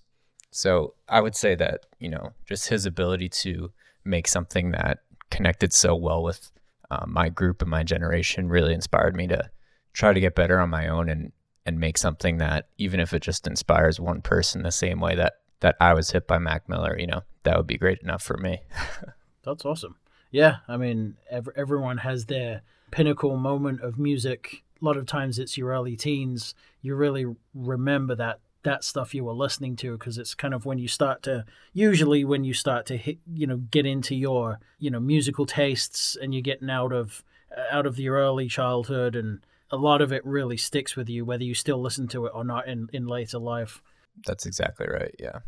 So 0.55 0.93
I 1.09 1.19
would 1.19 1.35
say 1.35 1.53
that, 1.55 1.85
you 1.99 2.07
know, 2.07 2.31
just 2.45 2.69
his 2.69 2.85
ability 2.85 3.27
to 3.27 3.73
make 4.05 4.25
something 4.25 4.71
that 4.71 4.99
connected 5.29 5.73
so 5.73 5.93
well 5.93 6.23
with 6.23 6.49
um, 6.89 7.11
my 7.11 7.27
group 7.27 7.61
and 7.61 7.69
my 7.69 7.83
generation 7.83 8.47
really 8.47 8.73
inspired 8.73 9.17
me 9.17 9.27
to 9.27 9.49
try 9.91 10.13
to 10.13 10.19
get 10.21 10.33
better 10.33 10.57
on 10.61 10.69
my 10.69 10.87
own 10.87 11.09
and 11.09 11.33
and 11.65 11.77
make 11.77 11.97
something 11.97 12.37
that 12.37 12.69
even 12.77 13.01
if 13.01 13.13
it 13.13 13.21
just 13.21 13.47
inspires 13.47 13.99
one 13.99 14.21
person 14.21 14.63
the 14.63 14.71
same 14.71 15.01
way 15.01 15.13
that 15.15 15.33
that 15.59 15.75
I 15.81 15.93
was 15.93 16.11
hit 16.11 16.25
by 16.25 16.37
Mac 16.37 16.69
Miller, 16.69 16.97
you 16.97 17.07
know, 17.07 17.23
that 17.43 17.57
would 17.57 17.67
be 17.67 17.77
great 17.77 17.99
enough 17.99 18.23
for 18.23 18.37
me. 18.37 18.61
That's 19.43 19.65
awesome. 19.65 19.97
Yeah, 20.31 20.57
I 20.69 20.77
mean, 20.77 21.17
ev- 21.29 21.49
everyone 21.57 21.97
has 21.97 22.27
their 22.27 22.61
pinnacle 22.91 23.35
moment 23.35 23.81
of 23.81 23.99
music. 23.99 24.63
A 24.81 24.85
lot 24.85 24.95
of 24.95 25.05
times 25.05 25.37
it's 25.37 25.57
your 25.57 25.71
early 25.71 25.97
teens. 25.97 26.55
You 26.81 26.95
really 26.95 27.25
remember 27.53 28.15
that 28.15 28.39
that 28.65 28.83
stuff 28.83 29.15
you 29.15 29.23
were 29.23 29.33
listening 29.33 29.75
to 29.77 29.93
because 29.97 30.17
it's 30.17 30.35
kind 30.35 30.53
of 30.53 30.65
when 30.65 30.77
you 30.77 30.87
start 30.87 31.23
to 31.23 31.45
usually 31.71 32.25
when 32.25 32.43
you 32.43 32.53
start 32.53 32.85
to 32.85 32.97
hit 32.97 33.17
you 33.33 33.47
know 33.47 33.57
get 33.57 33.85
into 33.85 34.13
your 34.13 34.59
you 34.77 34.91
know 34.91 34.99
musical 34.99 35.45
tastes 35.45 36.17
and 36.21 36.33
you're 36.33 36.41
getting 36.41 36.69
out 36.69 36.91
of 36.91 37.23
uh, 37.57 37.63
out 37.71 37.85
of 37.85 37.97
your 37.97 38.15
early 38.17 38.47
childhood 38.47 39.15
and 39.15 39.39
a 39.71 39.77
lot 39.77 40.01
of 40.01 40.11
it 40.11 40.25
really 40.25 40.57
sticks 40.57 40.95
with 40.95 41.09
you 41.09 41.23
whether 41.23 41.43
you 41.43 41.53
still 41.55 41.81
listen 41.81 42.07
to 42.07 42.25
it 42.25 42.31
or 42.35 42.43
not 42.43 42.67
in 42.67 42.89
in 42.91 43.07
later 43.07 43.39
life 43.39 43.81
That's 44.25 44.45
exactly 44.45 44.87
right. 44.87 45.15
Yeah. 45.19 45.39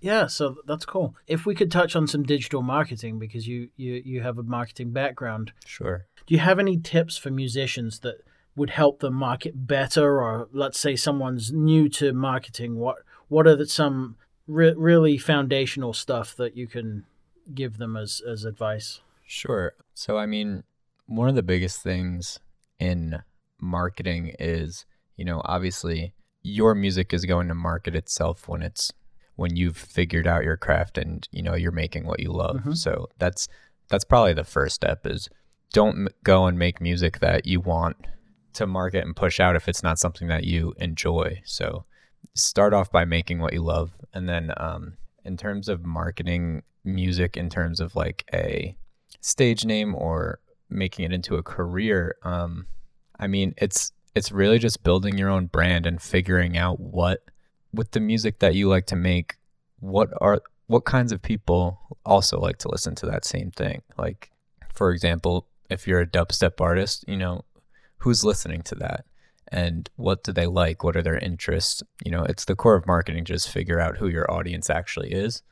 yeah, 0.00 0.26
so 0.26 0.56
that's 0.66 0.84
cool. 0.84 1.14
If 1.26 1.46
we 1.46 1.54
could 1.54 1.70
touch 1.70 1.96
on 1.96 2.06
some 2.06 2.22
digital 2.22 2.62
marketing 2.62 3.18
because 3.18 3.46
you 3.46 3.68
you 3.76 4.02
you 4.04 4.22
have 4.22 4.38
a 4.38 4.42
marketing 4.42 4.92
background. 4.92 5.52
Sure. 5.66 6.06
Do 6.26 6.34
you 6.34 6.40
have 6.40 6.58
any 6.58 6.76
tips 6.78 7.16
for 7.16 7.30
musicians 7.30 8.00
that 8.00 8.16
would 8.58 8.70
help 8.70 9.00
them 9.00 9.14
market 9.14 9.66
better 9.66 10.20
or 10.20 10.48
let's 10.52 10.78
say 10.78 10.96
someone's 10.96 11.52
new 11.52 11.88
to 11.88 12.12
marketing 12.12 12.76
what 12.76 12.96
what 13.28 13.46
are 13.46 13.56
the, 13.56 13.66
some 13.66 14.16
re- 14.46 14.74
really 14.76 15.16
foundational 15.18 15.92
stuff 15.92 16.34
that 16.36 16.56
you 16.56 16.66
can 16.66 17.04
give 17.54 17.78
them 17.78 17.96
as 17.96 18.20
as 18.28 18.44
advice? 18.44 19.00
Sure. 19.26 19.74
So, 19.94 20.18
I 20.18 20.26
mean, 20.26 20.64
one 21.06 21.28
of 21.28 21.34
the 21.34 21.42
biggest 21.42 21.82
things 21.82 22.40
in 22.78 23.22
marketing 23.60 24.34
is, 24.38 24.86
you 25.16 25.24
know, 25.24 25.42
obviously 25.44 26.14
your 26.42 26.74
music 26.74 27.12
is 27.12 27.24
going 27.26 27.48
to 27.48 27.54
market 27.54 27.94
itself 27.94 28.48
when 28.48 28.62
it's 28.62 28.92
when 29.36 29.54
you've 29.54 29.76
figured 29.76 30.26
out 30.26 30.44
your 30.44 30.56
craft 30.56 30.98
and, 30.98 31.28
you 31.30 31.42
know, 31.42 31.54
you're 31.54 31.70
making 31.70 32.06
what 32.06 32.20
you 32.20 32.32
love. 32.32 32.62
Mhm. 32.64 32.76
So, 32.76 33.08
that's 33.18 33.48
that's 33.88 34.04
probably 34.04 34.32
the 34.34 34.44
first 34.44 34.74
step 34.74 35.06
is 35.06 35.28
don't 35.72 36.06
m- 36.06 36.08
go 36.24 36.46
and 36.46 36.58
make 36.58 36.80
music 36.80 37.20
that 37.20 37.46
you 37.46 37.60
want 37.60 37.96
to 38.58 38.66
market 38.66 39.04
and 39.04 39.16
push 39.16 39.40
out 39.40 39.56
if 39.56 39.68
it's 39.68 39.82
not 39.82 39.98
something 39.98 40.28
that 40.28 40.44
you 40.44 40.74
enjoy. 40.78 41.40
So, 41.44 41.84
start 42.34 42.72
off 42.72 42.90
by 42.90 43.04
making 43.04 43.40
what 43.40 43.52
you 43.52 43.62
love 43.62 43.92
and 44.14 44.28
then 44.28 44.52
um 44.56 44.96
in 45.24 45.36
terms 45.36 45.68
of 45.68 45.84
marketing 45.84 46.62
music 46.84 47.36
in 47.36 47.50
terms 47.50 47.80
of 47.80 47.94
like 47.96 48.24
a 48.32 48.76
stage 49.20 49.64
name 49.64 49.94
or 49.94 50.40
making 50.70 51.04
it 51.04 51.12
into 51.12 51.36
a 51.36 51.42
career 51.42 52.16
um 52.22 52.66
i 53.18 53.26
mean 53.26 53.54
it's 53.56 53.92
it's 54.14 54.32
really 54.32 54.58
just 54.58 54.82
building 54.82 55.18
your 55.18 55.28
own 55.28 55.46
brand 55.46 55.86
and 55.86 56.00
figuring 56.00 56.56
out 56.56 56.78
what 56.78 57.24
with 57.72 57.90
the 57.90 58.00
music 58.00 58.38
that 58.38 58.54
you 58.54 58.68
like 58.68 58.86
to 58.86 58.96
make 58.96 59.36
what 59.80 60.08
are 60.20 60.40
what 60.66 60.84
kinds 60.84 61.12
of 61.12 61.20
people 61.20 61.78
also 62.04 62.38
like 62.38 62.58
to 62.58 62.68
listen 62.68 62.94
to 62.94 63.06
that 63.06 63.24
same 63.24 63.50
thing 63.50 63.82
like 63.96 64.30
for 64.72 64.92
example 64.92 65.46
if 65.68 65.86
you're 65.86 66.00
a 66.00 66.06
dubstep 66.06 66.60
artist 66.60 67.04
you 67.08 67.16
know 67.16 67.44
who's 67.98 68.24
listening 68.24 68.62
to 68.62 68.74
that 68.76 69.04
and 69.50 69.88
what 69.96 70.22
do 70.22 70.32
they 70.32 70.46
like? 70.46 70.84
What 70.84 70.96
are 70.96 71.02
their 71.02 71.18
interests? 71.18 71.82
You 72.04 72.10
know 72.10 72.24
it's 72.24 72.44
the 72.44 72.56
core 72.56 72.76
of 72.76 72.86
marketing 72.86 73.24
just 73.24 73.50
figure 73.50 73.80
out 73.80 73.96
who 73.96 74.08
your 74.08 74.30
audience 74.30 74.70
actually 74.70 75.12
is 75.12 75.42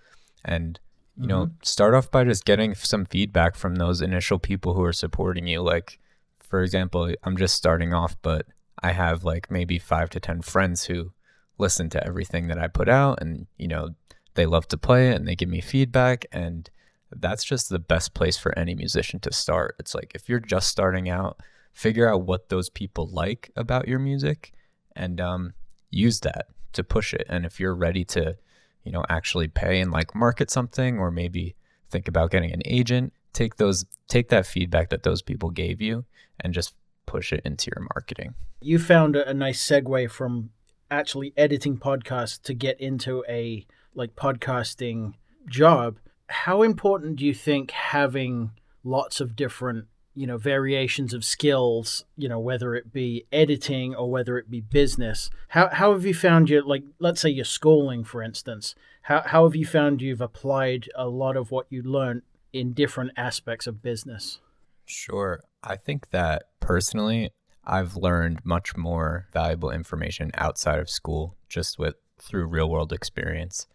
and 0.45 0.79
you 1.19 1.27
know 1.27 1.47
mm-hmm. 1.47 1.55
start 1.63 1.95
off 1.95 2.11
by 2.11 2.25
just 2.25 2.45
getting 2.45 2.75
some 2.75 3.07
feedback 3.07 3.57
from 3.57 3.77
those 3.77 4.01
initial 4.01 4.39
people 4.39 4.75
who 4.75 4.83
are 4.83 4.93
supporting 4.93 5.47
you. 5.47 5.63
Like 5.63 5.99
for 6.39 6.63
example 6.63 7.13
i'm 7.25 7.37
just 7.37 7.57
starting 7.57 7.93
off 7.93 8.17
but 8.23 8.47
i 8.81 8.93
have 8.93 9.25
like 9.25 9.51
maybe 9.51 9.81
five 9.81 10.09
to 10.09 10.21
ten 10.21 10.41
friends 10.41 10.85
who 10.85 11.11
listen 11.59 11.91
to 11.91 12.07
everything 12.07 12.47
that 12.47 12.57
i 12.57 12.69
put 12.69 12.89
out 12.89 13.21
and 13.21 13.49
you 13.57 13.67
know 13.67 13.89
they 14.35 14.47
love 14.47 14.69
to 14.69 14.77
play 14.77 15.11
it 15.11 15.17
and 15.17 15.27
they 15.27 15.35
give 15.35 15.49
me 15.49 15.61
feedback 15.61 16.25
and 16.31 16.71
that's 17.11 17.45
just 17.45 17.69
the 17.69 17.79
best 17.79 18.15
place 18.15 18.37
for 18.37 18.57
any 18.59 18.75
musician 18.75 19.21
to 19.21 19.33
start. 19.33 19.77
It's 19.79 19.95
like 19.95 20.13
if 20.15 20.29
you're 20.29 20.41
just 20.41 20.69
starting 20.69 21.09
out 21.09 21.41
figure 21.77 22.11
out 22.13 22.23
what 22.23 22.49
those 22.49 22.71
people 22.71 23.07
like 23.13 23.51
about 23.55 23.87
your 23.87 23.99
music 23.99 24.53
and 24.97 25.21
um, 25.21 25.53
use 25.91 26.21
that 26.21 26.47
to 26.73 26.83
push 26.83 27.13
it 27.13 27.27
and 27.29 27.45
if 27.45 27.61
you're 27.61 27.75
ready 27.75 28.05
to 28.05 28.37
you 28.83 28.91
know 28.91 29.05
actually 29.09 29.47
pay 29.47 29.81
and 29.81 29.91
like 29.91 30.15
market 30.15 30.51
something 30.51 30.99
or 30.99 31.11
maybe 31.11 31.55
think 31.91 32.09
about 32.09 32.31
getting 32.31 32.51
an 32.51 32.63
agent 32.65 33.13
take 33.33 33.57
those 33.57 33.85
take 34.09 34.31
that 34.31 34.47
feedback 34.47 34.89
that 34.89 35.03
those 35.03 35.23
people 35.23 35.51
gave 35.51 35.81
you 35.81 36.05
and 36.41 36.55
just 36.55 36.75
push 37.05 37.33
it 37.33 37.43
into 37.45 37.71
your 37.75 37.87
marketing 37.95 38.35
You 38.61 38.79
found 38.79 39.17
a, 39.17 39.35
nice 39.35 39.65
segue 39.65 40.11
from 40.11 40.51
actually 40.91 41.35
editing 41.37 41.77
podcasts 41.77 42.41
to 42.43 42.55
get 42.55 42.81
into 42.81 43.23
a 43.29 43.67
like 43.95 44.17
podcasting 44.17 45.15
job. 45.49 45.99
How 46.29 46.63
important 46.63 47.17
do 47.17 47.27
you 47.27 47.35
think 47.35 47.71
having 47.71 48.53
lots 48.83 49.21
of 49.21 49.37
different, 49.37 49.87
you 50.17 50.27
know, 50.27 50.39
variations 50.39 51.13
of 51.13 51.25
skills, 51.25 52.07
you 52.17 52.27
know, 52.27 52.41
whether 52.41 52.75
it 52.75 52.91
be 52.93 53.27
editing 53.31 53.95
or 53.95 54.11
whether 54.11 54.39
it 54.39 54.51
be 54.51 54.63
business, 54.63 55.31
how 55.49 55.69
how 55.69 55.93
have 55.93 56.07
you 56.07 56.15
found 56.15 56.49
your 56.49 56.63
like 56.63 56.83
let's 56.99 57.21
say 57.21 57.29
your 57.29 57.45
schooling 57.45 58.03
for 58.03 58.23
instance, 58.23 58.75
how 59.03 59.23
how 59.27 59.45
have 59.45 59.55
you 59.55 59.67
found 59.67 60.01
you've 60.01 60.23
applied 60.23 60.89
a 60.97 61.07
lot 61.07 61.37
of 61.37 61.51
what 61.51 61.67
you 61.69 61.83
learned 61.83 62.23
in 62.53 62.73
different 62.73 63.13
aspects 63.17 63.67
of 63.67 63.83
business? 63.83 64.41
Sure. 64.87 65.43
I 65.63 65.77
think 65.77 66.11
that 66.11 66.45
personally, 66.61 67.31
I've 67.65 67.97
learned 67.97 68.41
much 68.45 68.75
more 68.77 69.27
valuable 69.33 69.71
information 69.71 70.31
outside 70.35 70.79
of 70.79 70.89
school 70.89 71.37
just 71.49 71.79
with 71.79 71.97
through 72.19 72.47
real 72.47 72.71
world 72.71 72.93
experience. 72.93 73.67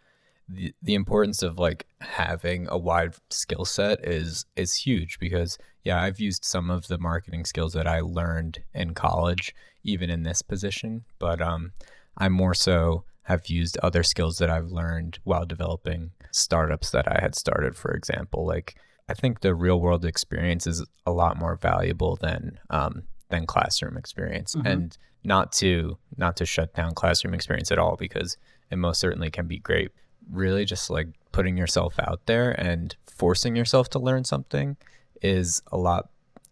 The, 0.49 0.73
the 0.81 0.95
importance 0.95 1.43
of 1.43 1.59
like 1.59 1.85
having 1.99 2.67
a 2.69 2.77
wide 2.77 3.13
skill 3.29 3.65
set 3.65 4.03
is 4.03 4.45
is 4.55 4.73
huge 4.73 5.19
because 5.19 5.59
yeah, 5.83 6.01
I've 6.01 6.19
used 6.19 6.45
some 6.45 6.69
of 6.69 6.87
the 6.87 6.97
marketing 6.97 7.45
skills 7.45 7.73
that 7.73 7.87
I 7.87 7.99
learned 8.01 8.59
in 8.73 8.93
college 8.93 9.53
even 9.83 10.09
in 10.09 10.23
this 10.23 10.41
position, 10.41 11.03
but 11.19 11.41
um 11.41 11.71
I 12.17 12.29
more 12.29 12.53
so 12.53 13.03
have 13.23 13.47
used 13.47 13.77
other 13.77 14.03
skills 14.03 14.37
that 14.39 14.49
I've 14.49 14.71
learned 14.71 15.19
while 15.23 15.45
developing 15.45 16.11
startups 16.31 16.89
that 16.91 17.07
I 17.07 17.19
had 17.21 17.35
started, 17.35 17.75
for 17.75 17.91
example. 17.91 18.45
Like 18.45 18.75
I 19.09 19.13
think 19.13 19.39
the 19.41 19.55
real 19.55 19.79
world 19.79 20.05
experience 20.05 20.65
is 20.67 20.85
a 21.05 21.11
lot 21.11 21.37
more 21.37 21.55
valuable 21.55 22.15
than 22.15 22.59
um, 22.69 23.03
than 23.29 23.45
classroom 23.45 23.97
experience, 23.97 24.55
Mhm. 24.55 24.65
and 24.71 24.97
not 25.23 25.51
to 25.53 25.97
not 26.17 26.35
to 26.37 26.45
shut 26.45 26.73
down 26.73 26.93
classroom 26.93 27.33
experience 27.33 27.71
at 27.71 27.79
all 27.79 27.95
because 27.95 28.37
it 28.69 28.77
most 28.77 28.99
certainly 28.99 29.29
can 29.31 29.47
be 29.47 29.59
great. 29.59 29.91
Really, 30.29 30.65
just 30.65 30.89
like 30.89 31.07
putting 31.31 31.57
yourself 31.57 31.95
out 31.99 32.25
there 32.25 32.51
and 32.59 32.95
forcing 33.07 33.55
yourself 33.55 33.89
to 33.89 33.99
learn 33.99 34.23
something 34.25 34.77
is 35.21 35.61
a 35.71 35.77
lot 35.77 36.09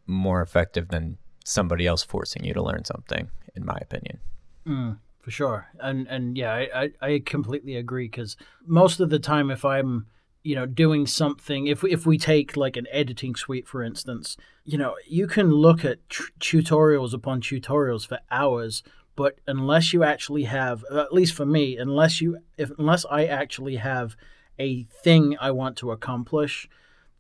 more 0.07 0.41
effective 0.41 0.89
than 0.89 1.17
somebody 1.45 1.87
else 1.87 2.03
forcing 2.03 2.43
you 2.43 2.53
to 2.53 2.61
learn 2.61 2.85
something, 2.85 3.29
in 3.55 3.65
my 3.65 3.77
opinion. 3.81 4.19
Mm, 4.67 4.99
for 5.19 5.31
sure, 5.31 5.67
and 5.79 6.07
and 6.07 6.37
yeah, 6.37 6.53
I 6.53 6.69
I, 6.83 6.91
I 7.01 7.23
completely 7.25 7.75
agree 7.75 8.07
because 8.07 8.37
most 8.65 8.99
of 8.99 9.09
the 9.09 9.19
time, 9.19 9.49
if 9.49 9.65
I'm 9.65 10.07
you 10.43 10.55
know 10.55 10.65
doing 10.65 11.05
something 11.05 11.67
if 11.67 11.83
we, 11.83 11.91
if 11.91 12.05
we 12.05 12.17
take 12.17 12.55
like 12.55 12.77
an 12.77 12.87
editing 12.91 13.35
suite 13.35 13.67
for 13.67 13.83
instance 13.83 14.37
you 14.63 14.77
know 14.77 14.95
you 15.07 15.27
can 15.27 15.51
look 15.51 15.83
at 15.83 16.07
tutorials 16.07 17.13
upon 17.13 17.41
tutorials 17.41 18.07
for 18.07 18.19
hours 18.31 18.81
but 19.15 19.39
unless 19.47 19.91
you 19.91 20.03
actually 20.03 20.43
have 20.43 20.83
at 20.91 21.13
least 21.13 21.33
for 21.33 21.45
me 21.45 21.77
unless 21.77 22.21
you 22.21 22.37
if 22.57 22.71
unless 22.77 23.05
i 23.11 23.25
actually 23.25 23.75
have 23.75 24.15
a 24.57 24.83
thing 24.83 25.35
i 25.41 25.51
want 25.51 25.75
to 25.75 25.91
accomplish 25.91 26.69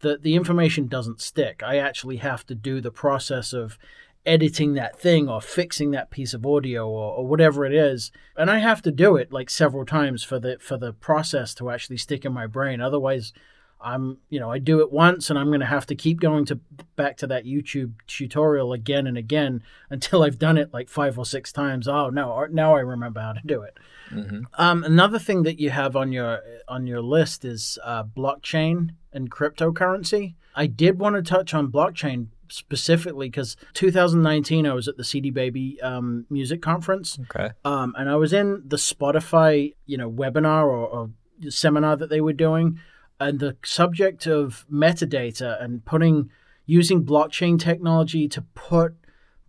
the 0.01 0.17
the 0.17 0.35
information 0.35 0.87
doesn't 0.87 1.21
stick. 1.21 1.61
I 1.63 1.77
actually 1.77 2.17
have 2.17 2.45
to 2.47 2.55
do 2.55 2.81
the 2.81 2.91
process 2.91 3.53
of 3.53 3.77
editing 4.25 4.73
that 4.73 4.99
thing 4.99 5.29
or 5.29 5.41
fixing 5.41 5.91
that 5.91 6.11
piece 6.11 6.33
of 6.33 6.45
audio 6.45 6.87
or, 6.87 7.13
or 7.13 7.27
whatever 7.27 7.65
it 7.65 7.73
is. 7.73 8.11
And 8.35 8.51
i 8.51 8.59
have 8.59 8.81
to 8.83 8.91
do 8.91 9.15
it 9.15 9.31
like 9.31 9.49
several 9.49 9.85
times 9.85 10.23
for 10.23 10.39
the 10.39 10.57
for 10.59 10.77
the 10.77 10.93
process 10.93 11.53
to 11.55 11.69
actually 11.69 11.97
stick 11.97 12.25
in 12.25 12.33
my 12.33 12.47
brain. 12.47 12.81
Otherwise 12.81 13.33
i'm 13.81 14.17
you 14.29 14.39
know 14.39 14.51
i 14.51 14.59
do 14.59 14.81
it 14.81 14.91
once 14.91 15.29
and 15.29 15.39
i'm 15.39 15.47
going 15.47 15.59
to 15.59 15.65
have 15.65 15.85
to 15.85 15.95
keep 15.95 16.19
going 16.19 16.45
to 16.45 16.59
back 16.95 17.15
to 17.15 17.25
that 17.25 17.45
youtube 17.45 17.93
tutorial 18.07 18.73
again 18.73 19.07
and 19.07 19.17
again 19.17 19.63
until 19.89 20.23
i've 20.23 20.37
done 20.37 20.57
it 20.57 20.73
like 20.73 20.89
five 20.89 21.17
or 21.17 21.25
six 21.25 21.51
times. 21.51 21.87
Oh 21.87 22.09
no 22.09 22.45
now 22.51 22.75
i 22.75 22.79
remember 22.79 23.19
how 23.19 23.33
to 23.33 23.41
do 23.45 23.61
it. 23.61 23.77
Mm-hmm. 24.11 24.41
um, 24.55 24.83
another 24.83 25.19
thing 25.19 25.43
that 25.43 25.59
you 25.59 25.69
have 25.69 25.95
on 25.95 26.11
your 26.11 26.41
on 26.67 26.87
your 26.87 27.01
list 27.01 27.45
is 27.45 27.77
uh, 27.83 28.03
blockchain 28.03 28.91
and 29.13 29.31
cryptocurrency 29.31 30.35
i 30.55 30.65
did 30.65 30.99
want 30.99 31.15
to 31.15 31.21
touch 31.21 31.53
on 31.53 31.71
blockchain 31.71 32.27
specifically 32.51 33.27
because 33.27 33.55
2019 33.73 34.65
I 34.65 34.73
was 34.73 34.87
at 34.87 34.97
the 34.97 35.03
CD 35.03 35.29
Baby 35.29 35.79
um, 35.81 36.25
music 36.29 36.61
conference. 36.61 37.19
Okay. 37.21 37.51
Um, 37.63 37.93
and 37.97 38.09
I 38.09 38.15
was 38.15 38.33
in 38.33 38.63
the 38.65 38.77
Spotify, 38.77 39.73
you 39.85 39.97
know, 39.97 40.11
webinar 40.11 40.63
or, 40.63 40.87
or 40.87 41.09
seminar 41.49 41.95
that 41.97 42.09
they 42.09 42.21
were 42.21 42.33
doing, 42.33 42.79
and 43.19 43.39
the 43.39 43.57
subject 43.63 44.27
of 44.27 44.65
metadata 44.71 45.61
and 45.63 45.83
putting 45.85 46.29
using 46.65 47.03
blockchain 47.03 47.59
technology 47.59 48.27
to 48.27 48.41
put 48.53 48.95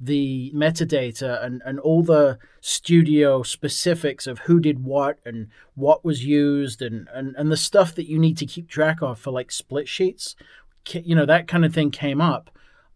the 0.00 0.50
metadata 0.54 1.44
and, 1.44 1.60
and 1.66 1.78
all 1.80 2.02
the 2.02 2.38
studio 2.60 3.42
specifics 3.42 4.26
of 4.26 4.38
who 4.40 4.58
did 4.58 4.82
what 4.82 5.18
and 5.26 5.48
what 5.74 6.04
was 6.04 6.24
used 6.24 6.80
and, 6.80 7.06
and, 7.12 7.34
and 7.36 7.52
the 7.52 7.56
stuff 7.56 7.94
that 7.94 8.08
you 8.08 8.18
need 8.18 8.36
to 8.38 8.46
keep 8.46 8.68
track 8.68 9.02
of 9.02 9.18
for 9.18 9.30
like 9.30 9.52
split 9.52 9.86
sheets 9.86 10.34
you 10.94 11.14
know 11.14 11.26
that 11.26 11.46
kind 11.46 11.64
of 11.66 11.74
thing 11.74 11.90
came 11.90 12.20
up 12.20 12.50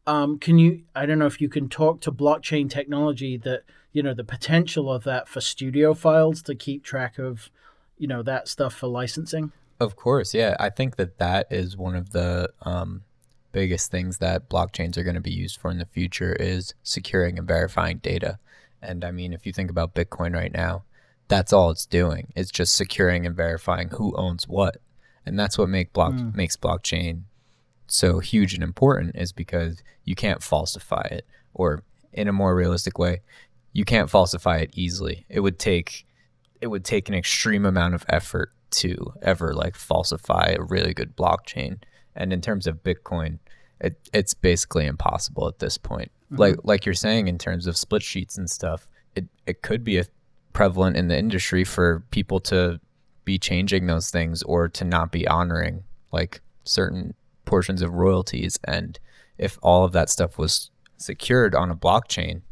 um, 0.06 0.38
can 0.38 0.58
you? 0.58 0.82
I 0.94 1.06
don't 1.06 1.18
know 1.18 1.26
if 1.26 1.40
you 1.40 1.49
can 1.49 1.68
talk 1.68 2.00
to 2.02 2.12
blockchain 2.12 2.68
technology 2.68 3.37
that 3.38 3.62
you 3.92 4.02
know 4.02 4.14
the 4.14 4.25
potential 4.25 4.92
of 4.92 5.04
that 5.04 5.28
for 5.28 5.40
studio 5.40 5.94
files 5.94 6.42
to 6.42 6.54
keep 6.54 6.84
track 6.84 7.18
of, 7.18 7.50
you 7.96 8.06
know, 8.06 8.23
that 8.23 8.49
stuff 8.49 8.75
for 8.75 8.87
licensing. 8.87 9.52
Of 9.80 9.96
course, 9.96 10.34
yeah. 10.34 10.56
I 10.61 10.70
think 10.70 10.96
that 10.96 11.18
that 11.18 11.46
is 11.50 11.76
one 11.76 11.96
of 11.96 12.11
the 12.11 12.50
um, 12.62 13.02
biggest 13.54 13.90
things 13.90 14.18
that 14.18 14.50
blockchains 14.50 14.99
are 14.99 15.04
going 15.04 15.14
to 15.14 15.20
be 15.20 15.32
used 15.32 15.58
for 15.58 15.70
in 15.70 15.78
the 15.78 15.87
future 15.87 16.34
is 16.34 16.75
securing 16.82 17.38
and 17.38 17.49
verifying 17.49 17.99
data. 17.99 18.38
And 18.82 19.04
I 19.04 19.12
mean, 19.12 19.32
if 19.32 19.46
you 19.46 19.52
think 19.52 19.70
about 19.70 19.94
Bitcoin 19.94 20.34
right 20.34 20.52
now, 20.52 20.82
that's 21.28 21.52
all 21.52 21.70
it's 21.70 21.87
doing. 21.87 22.32
It's 22.37 22.50
just 22.50 22.75
securing 22.75 23.25
and 23.25 23.34
verifying 23.34 23.90
who 23.90 24.14
owns 24.16 24.46
what, 24.46 24.78
and 25.25 25.38
that's 25.38 25.56
what 25.56 25.68
make 25.68 25.92
block 25.92 26.12
mm. 26.12 26.34
makes 26.34 26.56
blockchain 26.56 27.23
so 27.87 28.18
huge 28.18 28.54
and 28.54 28.62
important 28.62 29.14
is 29.14 29.32
because 29.32 29.82
you 30.04 30.14
can't 30.14 30.42
falsify 30.42 31.06
it 31.11 31.26
or 31.52 31.82
in 32.12 32.28
a 32.28 32.32
more 32.32 32.54
realistic 32.54 32.99
way 32.99 33.20
you 33.73 33.84
can't 33.84 34.11
falsify 34.11 34.56
it 34.56 34.70
easily 34.75 35.25
it 35.28 35.40
would 35.40 35.58
take 35.58 36.06
it 36.61 36.68
would 36.68 36.84
take 36.84 37.08
an 37.08 37.14
extreme 37.14 37.66
amount 37.66 37.94
of 37.94 38.04
effort 38.08 38.52
to 38.70 39.12
ever 39.23 39.52
like 39.52 39.76
falsify 39.76 40.54
a 40.56 40.62
really 40.62 40.94
good 40.94 41.16
blockchain 41.16 41.78
and 42.16 42.32
in 42.32 42.40
terms 42.40 42.66
of 42.66 42.82
bitcoin 42.82 43.38
it, 43.84 44.08
it's 44.12 44.34
basically 44.34 44.86
impossible 44.86 45.46
at 45.46 45.58
this 45.58 45.78
point 45.78 46.10
mm-hmm. 46.26 46.40
like 46.40 46.56
like 46.64 46.86
you're 46.86 46.94
saying 46.94 47.28
in 47.28 47.38
terms 47.38 47.66
of 47.66 47.76
split 47.76 48.02
sheets 48.02 48.38
and 48.38 48.50
stuff 48.50 48.86
it, 49.14 49.26
it 49.46 49.62
could 49.62 49.84
be 49.84 49.98
a 49.98 50.04
prevalent 50.52 50.96
in 50.96 51.08
the 51.08 51.18
industry 51.18 51.64
for 51.64 52.04
people 52.10 52.40
to 52.40 52.80
be 53.24 53.38
changing 53.38 53.86
those 53.86 54.10
things 54.10 54.42
or 54.44 54.68
to 54.68 54.84
not 54.84 55.12
be 55.12 55.26
honoring 55.26 55.82
like 56.12 56.40
certain 56.64 57.14
portions 57.44 57.82
of 57.82 57.92
royalties. 57.92 58.59
And 58.64 58.98
if 59.38 59.59
all 59.62 59.85
of 59.85 59.92
that 59.92 60.11
stuff 60.11 60.38
was 60.38 60.70
secured 60.96 61.54
on 61.54 61.70
a 61.70 61.76
blockchain, 61.76 62.42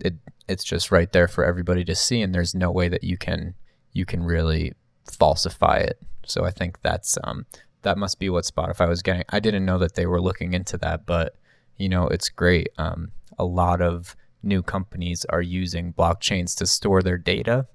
it 0.00 0.14
it's 0.48 0.64
just 0.64 0.90
right 0.90 1.12
there 1.12 1.28
for 1.28 1.44
everybody 1.44 1.84
to 1.84 1.94
see, 1.94 2.22
and 2.22 2.34
there's 2.34 2.54
no 2.54 2.72
way 2.72 2.88
that 2.88 3.04
you 3.04 3.16
can 3.16 3.54
you 3.92 4.04
can 4.04 4.24
really 4.24 4.72
falsify 5.04 5.76
it. 5.76 5.98
So 6.24 6.44
I 6.44 6.50
think 6.50 6.80
that's 6.82 7.18
um, 7.22 7.46
that 7.82 7.98
must 7.98 8.18
be 8.18 8.30
what 8.30 8.44
Spotify 8.44 8.88
was 8.88 9.02
getting. 9.02 9.24
I 9.28 9.40
didn't 9.40 9.64
know 9.64 9.78
that 9.78 9.94
they 9.94 10.06
were 10.06 10.20
looking 10.20 10.52
into 10.52 10.76
that, 10.78 11.06
but 11.06 11.36
you 11.76 11.88
know 11.88 12.06
it's 12.08 12.28
great. 12.28 12.68
Um, 12.78 13.12
a 13.38 13.44
lot 13.44 13.80
of 13.80 14.16
new 14.42 14.62
companies 14.62 15.24
are 15.26 15.42
using 15.42 15.92
blockchains 15.92 16.56
to 16.58 16.66
store 16.66 17.02
their 17.02 17.18
data. 17.18 17.66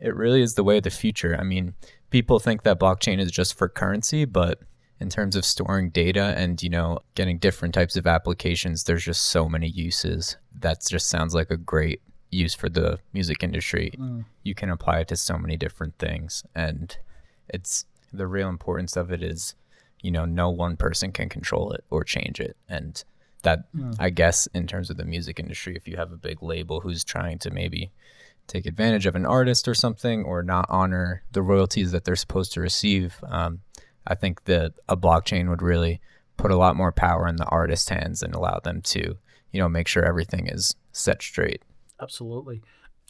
It 0.00 0.14
really 0.14 0.42
is 0.42 0.54
the 0.54 0.64
way 0.64 0.78
of 0.78 0.84
the 0.84 0.90
future. 0.90 1.36
I 1.38 1.44
mean, 1.44 1.74
people 2.10 2.38
think 2.38 2.62
that 2.62 2.80
blockchain 2.80 3.20
is 3.20 3.30
just 3.30 3.56
for 3.56 3.68
currency, 3.68 4.24
but 4.24 4.60
in 5.02 5.08
terms 5.08 5.34
of 5.34 5.44
storing 5.44 5.90
data 5.90 6.32
and 6.36 6.62
you 6.62 6.70
know 6.70 7.00
getting 7.16 7.36
different 7.36 7.74
types 7.74 7.96
of 7.96 8.06
applications 8.06 8.84
there's 8.84 9.04
just 9.04 9.24
so 9.24 9.48
many 9.48 9.68
uses 9.68 10.36
that 10.58 10.78
just 10.88 11.08
sounds 11.08 11.34
like 11.34 11.50
a 11.50 11.56
great 11.56 12.00
use 12.30 12.54
for 12.54 12.68
the 12.68 12.98
music 13.12 13.42
industry 13.42 13.92
mm. 13.98 14.24
you 14.44 14.54
can 14.54 14.70
apply 14.70 15.00
it 15.00 15.08
to 15.08 15.16
so 15.16 15.36
many 15.36 15.56
different 15.56 15.98
things 15.98 16.44
and 16.54 16.98
it's 17.48 17.84
the 18.12 18.26
real 18.26 18.48
importance 18.48 18.96
of 18.96 19.10
it 19.10 19.22
is 19.22 19.54
you 20.00 20.10
know 20.10 20.24
no 20.24 20.50
one 20.50 20.76
person 20.76 21.12
can 21.12 21.28
control 21.28 21.72
it 21.72 21.84
or 21.90 22.04
change 22.04 22.40
it 22.40 22.56
and 22.68 23.04
that 23.42 23.72
mm. 23.74 23.94
i 23.98 24.10
guess 24.10 24.46
in 24.54 24.66
terms 24.66 24.90
of 24.90 24.96
the 24.96 25.04
music 25.04 25.38
industry 25.38 25.76
if 25.76 25.86
you 25.86 25.96
have 25.96 26.12
a 26.12 26.16
big 26.16 26.42
label 26.42 26.80
who's 26.80 27.04
trying 27.04 27.38
to 27.38 27.50
maybe 27.50 27.90
take 28.48 28.66
advantage 28.66 29.06
of 29.06 29.14
an 29.14 29.24
artist 29.24 29.68
or 29.68 29.74
something 29.74 30.24
or 30.24 30.42
not 30.42 30.66
honor 30.68 31.22
the 31.32 31.42
royalties 31.42 31.92
that 31.92 32.04
they're 32.04 32.16
supposed 32.16 32.52
to 32.52 32.60
receive 32.60 33.22
um, 33.28 33.60
I 34.06 34.14
think 34.14 34.44
that 34.44 34.74
a 34.88 34.96
blockchain 34.96 35.48
would 35.48 35.62
really 35.62 36.00
put 36.36 36.50
a 36.50 36.56
lot 36.56 36.76
more 36.76 36.92
power 36.92 37.28
in 37.28 37.36
the 37.36 37.46
artist's 37.46 37.88
hands 37.88 38.22
and 38.22 38.34
allow 38.34 38.58
them 38.62 38.82
to, 38.82 39.16
you 39.52 39.60
know, 39.60 39.68
make 39.68 39.86
sure 39.86 40.04
everything 40.04 40.48
is 40.48 40.74
set 40.92 41.22
straight. 41.22 41.62
Absolutely. 42.00 42.62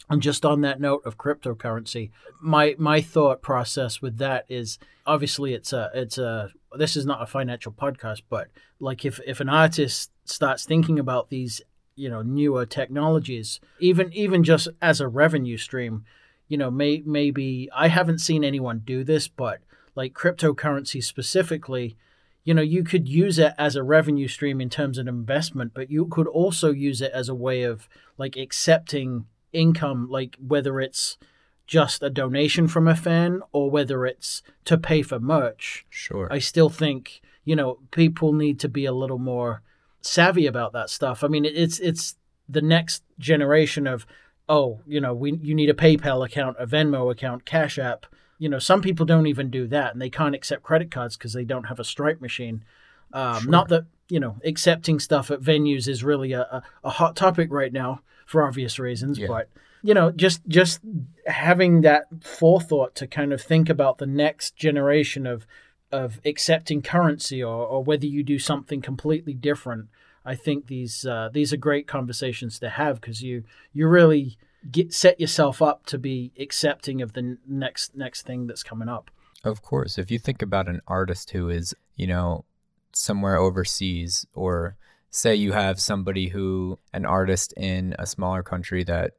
And 0.09 0.21
just 0.21 0.45
on 0.45 0.61
that 0.61 0.81
note 0.81 1.03
of 1.05 1.17
cryptocurrency, 1.17 2.11
my 2.41 2.75
my 2.77 3.01
thought 3.01 3.41
process 3.41 4.01
with 4.01 4.17
that 4.17 4.45
is 4.49 4.77
obviously 5.05 5.53
it's 5.53 5.71
a 5.71 5.89
it's 5.93 6.17
a 6.17 6.49
this 6.77 6.97
is 6.97 7.05
not 7.05 7.21
a 7.21 7.25
financial 7.25 7.71
podcast, 7.71 8.23
but 8.29 8.49
like 8.79 9.05
if 9.05 9.19
if 9.25 9.39
an 9.39 9.49
artist 9.49 10.11
starts 10.25 10.65
thinking 10.65 10.99
about 10.99 11.29
these 11.29 11.61
you 11.95 12.09
know 12.09 12.21
newer 12.21 12.65
technologies, 12.65 13.59
even 13.79 14.11
even 14.13 14.43
just 14.43 14.67
as 14.81 14.99
a 14.99 15.07
revenue 15.07 15.57
stream, 15.57 16.03
you 16.47 16.57
know 16.57 16.69
may 16.69 17.01
maybe 17.05 17.69
I 17.73 17.87
haven't 17.87 18.19
seen 18.19 18.43
anyone 18.43 18.81
do 18.83 19.03
this, 19.05 19.29
but 19.29 19.61
like 19.95 20.13
cryptocurrency 20.13 21.03
specifically, 21.03 21.95
you 22.43 22.53
know, 22.53 22.61
you 22.61 22.83
could 22.83 23.07
use 23.07 23.39
it 23.39 23.53
as 23.57 23.75
a 23.75 23.83
revenue 23.83 24.27
stream 24.27 24.59
in 24.59 24.69
terms 24.69 24.97
of 24.97 25.07
investment, 25.07 25.73
but 25.73 25.89
you 25.89 26.07
could 26.07 26.27
also 26.27 26.71
use 26.71 27.01
it 27.01 27.11
as 27.13 27.29
a 27.29 27.35
way 27.35 27.63
of 27.63 27.87
like 28.17 28.35
accepting 28.35 29.25
income, 29.53 30.09
like 30.09 30.37
whether 30.45 30.79
it's 30.79 31.17
just 31.65 32.03
a 32.03 32.09
donation 32.09 32.67
from 32.67 32.87
a 32.87 32.95
fan 32.95 33.41
or 33.51 33.69
whether 33.69 34.05
it's 34.05 34.43
to 34.65 34.77
pay 34.77 35.01
for 35.01 35.19
merch. 35.19 35.85
Sure. 35.89 36.27
I 36.31 36.39
still 36.39 36.69
think, 36.69 37.21
you 37.45 37.55
know, 37.55 37.79
people 37.91 38.33
need 38.33 38.59
to 38.59 38.69
be 38.69 38.85
a 38.85 38.91
little 38.91 39.19
more 39.19 39.61
savvy 40.01 40.45
about 40.45 40.73
that 40.73 40.89
stuff. 40.89 41.23
I 41.23 41.27
mean, 41.27 41.45
it's 41.45 41.79
it's 41.79 42.15
the 42.49 42.61
next 42.61 43.03
generation 43.19 43.87
of 43.87 44.05
oh, 44.49 44.81
you 44.85 44.99
know, 44.99 45.13
we 45.13 45.39
you 45.41 45.55
need 45.55 45.69
a 45.69 45.73
PayPal 45.73 46.25
account, 46.25 46.57
a 46.59 46.67
Venmo 46.67 47.11
account, 47.11 47.45
Cash 47.45 47.79
App 47.79 48.05
you 48.39 48.49
know, 48.49 48.59
some 48.59 48.81
people 48.81 49.05
don't 49.05 49.27
even 49.27 49.49
do 49.49 49.67
that, 49.67 49.93
and 49.93 50.01
they 50.01 50.09
can't 50.09 50.35
accept 50.35 50.63
credit 50.63 50.91
cards 50.91 51.15
because 51.15 51.31
they 51.31 51.45
don't 51.45 51.65
have 51.65 51.79
a 51.79 51.83
Stripe 51.85 52.19
machine. 52.19 52.65
Um, 53.13 53.43
sure. 53.43 53.51
Not 53.51 53.69
that 53.69 53.85
you 54.09 54.19
know, 54.19 54.35
accepting 54.43 54.99
stuff 54.99 55.31
at 55.31 55.41
venues 55.41 55.87
is 55.87 56.03
really 56.03 56.33
a, 56.33 56.41
a, 56.41 56.63
a 56.83 56.89
hot 56.89 57.15
topic 57.15 57.51
right 57.51 57.71
now 57.71 58.01
for 58.25 58.43
obvious 58.43 58.79
reasons, 58.79 59.19
yeah. 59.19 59.27
but 59.27 59.49
you 59.81 59.93
know, 59.93 60.11
just 60.11 60.47
just 60.47 60.79
having 61.27 61.81
that 61.81 62.05
forethought 62.21 62.95
to 62.95 63.07
kind 63.07 63.33
of 63.33 63.41
think 63.41 63.69
about 63.69 63.97
the 63.97 64.05
next 64.07 64.55
generation 64.55 65.27
of 65.27 65.45
of 65.91 66.19
accepting 66.25 66.81
currency 66.81 67.43
or, 67.43 67.65
or 67.65 67.83
whether 67.83 68.07
you 68.07 68.23
do 68.23 68.39
something 68.39 68.81
completely 68.81 69.33
different. 69.33 69.89
I 70.25 70.35
think 70.35 70.67
these 70.67 71.05
uh, 71.05 71.29
these 71.31 71.53
are 71.53 71.57
great 71.57 71.87
conversations 71.87 72.59
to 72.59 72.69
have 72.69 73.01
because 73.01 73.21
you 73.21 73.43
you 73.73 73.87
really 73.87 74.37
get 74.71 74.93
set 74.93 75.19
yourself 75.19 75.61
up 75.61 75.85
to 75.87 75.97
be 75.97 76.31
accepting 76.39 77.01
of 77.01 77.13
the 77.13 77.37
next 77.47 77.95
next 77.95 78.23
thing 78.23 78.47
that's 78.47 78.63
coming 78.63 78.89
up. 78.89 79.11
Of 79.43 79.61
course, 79.61 79.97
if 79.97 80.09
you 80.09 80.17
think 80.17 80.41
about 80.41 80.69
an 80.69 80.81
artist 80.87 81.31
who 81.31 81.49
is, 81.49 81.75
you 81.97 82.07
know, 82.07 82.45
somewhere 82.93 83.35
overseas 83.35 84.25
or 84.33 84.77
say 85.15 85.35
you 85.35 85.51
have 85.51 85.79
somebody 85.79 86.27
who 86.29 86.79
an 86.91 87.05
artist 87.05 87.53
in 87.55 87.95
a 87.99 88.05
smaller 88.07 88.41
country 88.41 88.83
that 88.83 89.11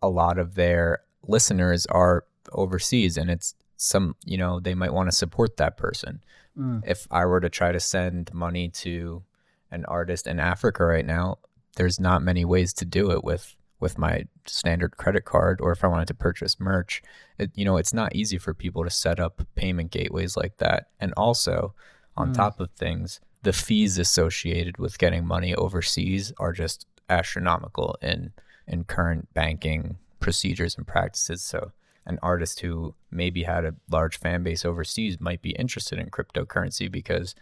a 0.00 0.08
lot 0.08 0.38
of 0.38 0.54
their 0.54 1.00
listeners 1.28 1.84
are 1.86 2.24
overseas 2.52 3.18
and 3.18 3.30
it's 3.30 3.54
some, 3.76 4.16
you 4.24 4.38
know, 4.38 4.58
they 4.60 4.74
might 4.74 4.94
want 4.94 5.10
to 5.10 5.14
support 5.16 5.58
that 5.58 5.76
person. 5.76 6.22
Mm. 6.58 6.82
If 6.86 7.06
I 7.10 7.26
were 7.26 7.40
to 7.40 7.50
try 7.50 7.70
to 7.70 7.80
send 7.80 8.32
money 8.32 8.70
to 8.70 9.22
an 9.70 9.84
artist 9.84 10.26
in 10.26 10.40
Africa 10.40 10.86
right 10.86 11.04
now, 11.04 11.36
there's 11.76 12.00
not 12.00 12.22
many 12.22 12.44
ways 12.46 12.72
to 12.74 12.84
do 12.84 13.10
it 13.12 13.22
with 13.22 13.54
with 13.78 13.98
my 13.98 14.24
standard 14.46 14.96
credit 14.96 15.24
card 15.24 15.60
or 15.60 15.72
if 15.72 15.82
I 15.84 15.88
wanted 15.88 16.08
to 16.08 16.14
purchase 16.14 16.58
merch. 16.60 17.02
It, 17.36 17.50
you 17.56 17.64
know, 17.64 17.76
it's 17.76 17.92
not 17.92 18.14
easy 18.14 18.38
for 18.38 18.54
people 18.54 18.84
to 18.84 18.90
set 18.90 19.18
up 19.20 19.42
payment 19.56 19.90
gateways 19.90 20.36
like 20.36 20.56
that. 20.58 20.86
And 21.00 21.12
also, 21.16 21.74
on 22.16 22.30
Mm. 22.30 22.36
top 22.36 22.60
of 22.60 22.70
things, 22.70 23.20
the 23.42 23.52
fees 23.52 23.98
associated 23.98 24.78
with 24.78 24.98
getting 24.98 25.26
money 25.26 25.54
overseas 25.54 26.32
are 26.38 26.52
just 26.52 26.86
astronomical 27.08 27.96
in 28.00 28.32
in 28.66 28.84
current 28.84 29.28
banking 29.34 29.96
procedures 30.20 30.76
and 30.76 30.86
practices. 30.86 31.42
So 31.42 31.72
an 32.06 32.18
artist 32.22 32.60
who 32.60 32.94
maybe 33.10 33.42
had 33.42 33.64
a 33.64 33.74
large 33.90 34.18
fan 34.18 34.42
base 34.42 34.64
overseas 34.64 35.20
might 35.20 35.42
be 35.42 35.50
interested 35.50 35.98
in 35.98 36.10
cryptocurrency 36.10 36.90
because, 36.90 37.34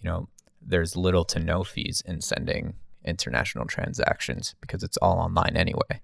you 0.00 0.08
know, 0.08 0.28
there's 0.60 0.96
little 0.96 1.24
to 1.26 1.38
no 1.38 1.64
fees 1.64 2.02
in 2.06 2.20
sending 2.20 2.74
international 3.04 3.66
transactions 3.66 4.54
because 4.60 4.82
it's 4.82 4.96
all 4.98 5.18
online 5.18 5.56
anyway. 5.56 6.00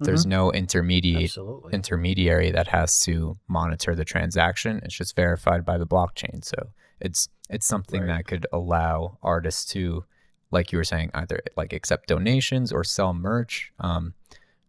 There's 0.00 0.22
mm-hmm. 0.22 0.30
no 0.30 0.52
intermediate 0.52 1.24
Absolutely. 1.24 1.72
intermediary 1.72 2.50
that 2.50 2.68
has 2.68 2.98
to 3.00 3.38
monitor 3.46 3.94
the 3.94 4.04
transaction. 4.04 4.80
It's 4.82 4.94
just 4.94 5.14
verified 5.14 5.64
by 5.64 5.78
the 5.78 5.86
blockchain. 5.86 6.44
So 6.44 6.56
it's 7.02 7.28
it's 7.50 7.66
something 7.66 8.00
Right. 8.02 8.16
that 8.18 8.26
could 8.26 8.46
allow 8.52 9.18
artists 9.22 9.66
to, 9.72 10.04
like 10.50 10.72
you 10.72 10.78
were 10.78 10.84
saying, 10.84 11.10
either 11.12 11.40
like 11.56 11.72
accept 11.74 12.08
donations 12.08 12.72
or 12.72 12.82
sell 12.84 13.12
merch 13.12 13.72
um, 13.78 14.14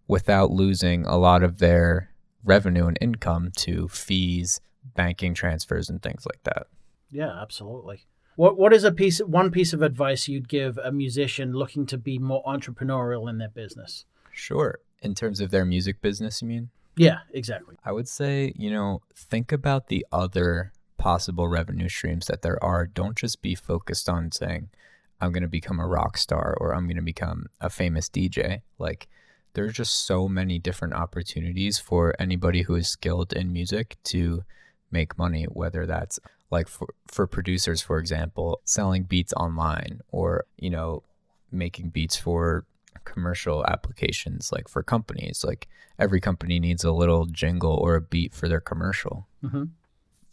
without 0.08 0.52
losing 0.52 1.06
a 1.06 1.16
lot 1.18 1.44
of 1.44 1.60
their 1.60 2.10
revenue 2.44 2.88
and 2.88 2.98
income 3.00 3.52
to 3.56 3.88
fees, 3.88 4.60
banking 4.96 5.34
transfers, 5.34 5.90
and 5.90 6.02
things 6.02 6.26
like 6.26 6.44
that. 6.44 6.68
Yeah, 7.10 7.32
absolutely. 7.42 8.06
What 8.36 8.58
what 8.58 8.74
is 8.74 8.84
a 8.84 8.92
piece 8.92 9.20
one 9.20 9.52
piece 9.52 9.72
of 9.74 9.82
advice 9.82 10.28
you'd 10.28 10.50
give 10.50 10.78
a 10.80 10.92
musician 10.92 11.54
looking 11.54 11.86
to 11.86 11.98
be 11.98 12.18
more 12.20 12.44
entrepreneurial 12.44 13.30
in 13.30 13.38
their 13.38 13.50
business? 13.50 14.06
Sure. 14.32 14.80
In 15.04 15.14
terms 15.14 15.40
of 15.40 15.52
their 15.52 15.66
music 15.66 16.02
business, 16.02 16.42
you 16.42 16.48
mean? 16.48 16.70
Yeah, 16.98 17.20
exactly. 17.34 17.76
I 17.86 17.92
would 17.92 18.08
say, 18.08 18.54
you 18.56 18.72
know, 18.72 19.02
think 19.16 19.52
about 19.52 19.88
the 19.88 20.06
other 20.12 20.74
possible 20.98 21.48
revenue 21.48 21.90
streams 21.90 22.28
that 22.28 22.42
there 22.42 22.62
are. 22.64 22.86
Don't 22.86 23.18
just 23.18 23.42
be 23.42 23.56
focused 23.56 24.08
on 24.10 24.32
saying, 24.32 24.70
I'm 25.22 25.32
going 25.32 25.44
to 25.44 25.50
become 25.50 25.80
a 25.80 25.88
rock 25.88 26.18
star 26.18 26.56
or 26.60 26.74
I'm 26.74 26.86
going 26.86 26.98
to 26.98 27.02
become 27.04 27.48
a 27.62 27.70
famous 27.70 28.10
DJ. 28.10 28.62
Like, 28.78 29.08
there's 29.54 29.74
just 29.74 30.06
so 30.06 30.28
many 30.28 30.60
different 30.60 30.94
opportunities 30.96 31.78
for 31.80 32.14
anybody 32.20 32.64
who 32.64 32.76
is 32.76 32.88
skilled 32.88 33.34
in 33.34 33.54
music 33.54 33.98
to 34.06 34.44
make 34.92 35.18
money, 35.18 35.46
whether 35.46 35.86
that's 35.86 36.20
like 36.52 36.68
for, 36.68 36.88
for 37.08 37.26
producers, 37.28 37.82
for 37.82 38.00
example, 38.00 38.62
selling 38.64 39.04
beats 39.04 39.34
online 39.34 40.02
or, 40.12 40.46
you 40.58 40.70
know, 40.70 41.04
making 41.52 41.90
beats 41.90 42.18
for 42.18 42.66
commercial 43.06 43.66
applications 43.68 44.50
like 44.52 44.70
for 44.70 44.82
companies 44.82 45.44
like 45.44 45.68
every 46.00 46.22
company 46.22 46.58
needs 46.58 46.86
a 46.86 46.92
little 46.92 47.26
jingle 47.26 47.74
or 47.74 47.96
a 47.96 48.02
beat 48.02 48.34
for 48.34 48.48
their 48.48 48.62
commercial 48.62 49.28
Mhm. 49.44 49.70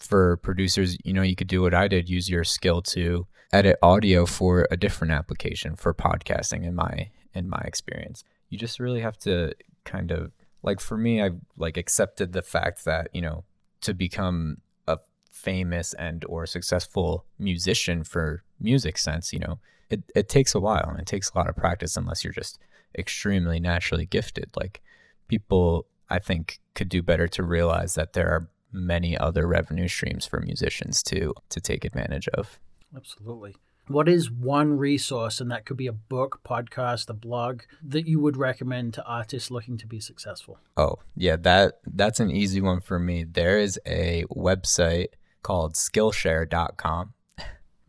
For 0.00 0.38
producers 0.38 0.96
you 1.04 1.12
know 1.12 1.22
you 1.22 1.36
could 1.36 1.46
do 1.46 1.62
what 1.62 1.74
i 1.74 1.86
did 1.86 2.08
use 2.08 2.28
your 2.28 2.42
skill 2.42 2.82
to 2.82 3.26
edit 3.52 3.78
audio 3.82 4.26
for 4.26 4.66
a 4.70 4.76
different 4.76 5.12
application 5.12 5.76
for 5.76 5.92
podcasting 5.92 6.64
in 6.64 6.74
my 6.74 7.10
in 7.34 7.48
my 7.48 7.60
experience. 7.64 8.24
You 8.48 8.58
just 8.58 8.80
really 8.80 9.00
have 9.00 9.18
to 9.18 9.54
kind 9.84 10.10
of 10.10 10.32
like 10.62 10.80
for 10.80 10.96
me 10.96 11.22
I've 11.22 11.40
like 11.56 11.76
accepted 11.76 12.32
the 12.32 12.42
fact 12.42 12.84
that 12.84 13.08
you 13.12 13.22
know 13.22 13.44
to 13.82 13.94
become 13.94 14.58
a 14.86 14.98
famous 15.30 15.94
and 15.94 16.24
or 16.26 16.46
successful 16.46 17.24
musician 17.38 18.04
for 18.04 18.42
music 18.60 18.98
sense 18.98 19.32
you 19.32 19.38
know 19.38 19.58
it, 19.88 20.02
it 20.14 20.28
takes 20.28 20.54
a 20.54 20.60
while 20.60 20.88
and 20.90 21.00
it 21.00 21.06
takes 21.06 21.30
a 21.30 21.38
lot 21.38 21.48
of 21.48 21.56
practice 21.56 21.96
unless 21.96 22.22
you're 22.22 22.32
just 22.32 22.60
extremely 22.96 23.58
naturally 23.58 24.06
gifted. 24.06 24.50
Like 24.56 24.80
people 25.28 25.86
i 26.08 26.18
think 26.18 26.60
could 26.74 26.88
do 26.88 27.02
better 27.02 27.28
to 27.28 27.42
realize 27.42 27.94
that 27.94 28.12
there 28.14 28.28
are 28.28 28.48
many 28.72 29.16
other 29.16 29.46
revenue 29.46 29.88
streams 29.88 30.26
for 30.26 30.40
musicians 30.40 31.02
to 31.02 31.34
to 31.48 31.60
take 31.60 31.84
advantage 31.84 32.28
of 32.28 32.58
Absolutely. 32.96 33.54
What 33.86 34.08
is 34.08 34.30
one 34.30 34.78
resource, 34.78 35.40
and 35.40 35.50
that 35.50 35.64
could 35.64 35.76
be 35.76 35.88
a 35.88 35.92
book, 35.92 36.40
podcast, 36.44 37.08
a 37.08 37.12
blog, 37.12 37.62
that 37.82 38.06
you 38.06 38.20
would 38.20 38.36
recommend 38.36 38.94
to 38.94 39.04
artists 39.04 39.50
looking 39.50 39.76
to 39.78 39.86
be 39.86 39.98
successful? 39.98 40.58
Oh, 40.76 40.96
yeah, 41.16 41.36
that 41.36 41.80
that's 41.84 42.20
an 42.20 42.30
easy 42.30 42.60
one 42.60 42.80
for 42.80 43.00
me. 43.00 43.24
There 43.24 43.58
is 43.58 43.80
a 43.86 44.24
website 44.30 45.08
called 45.42 45.74
skillshare.com. 45.74 47.14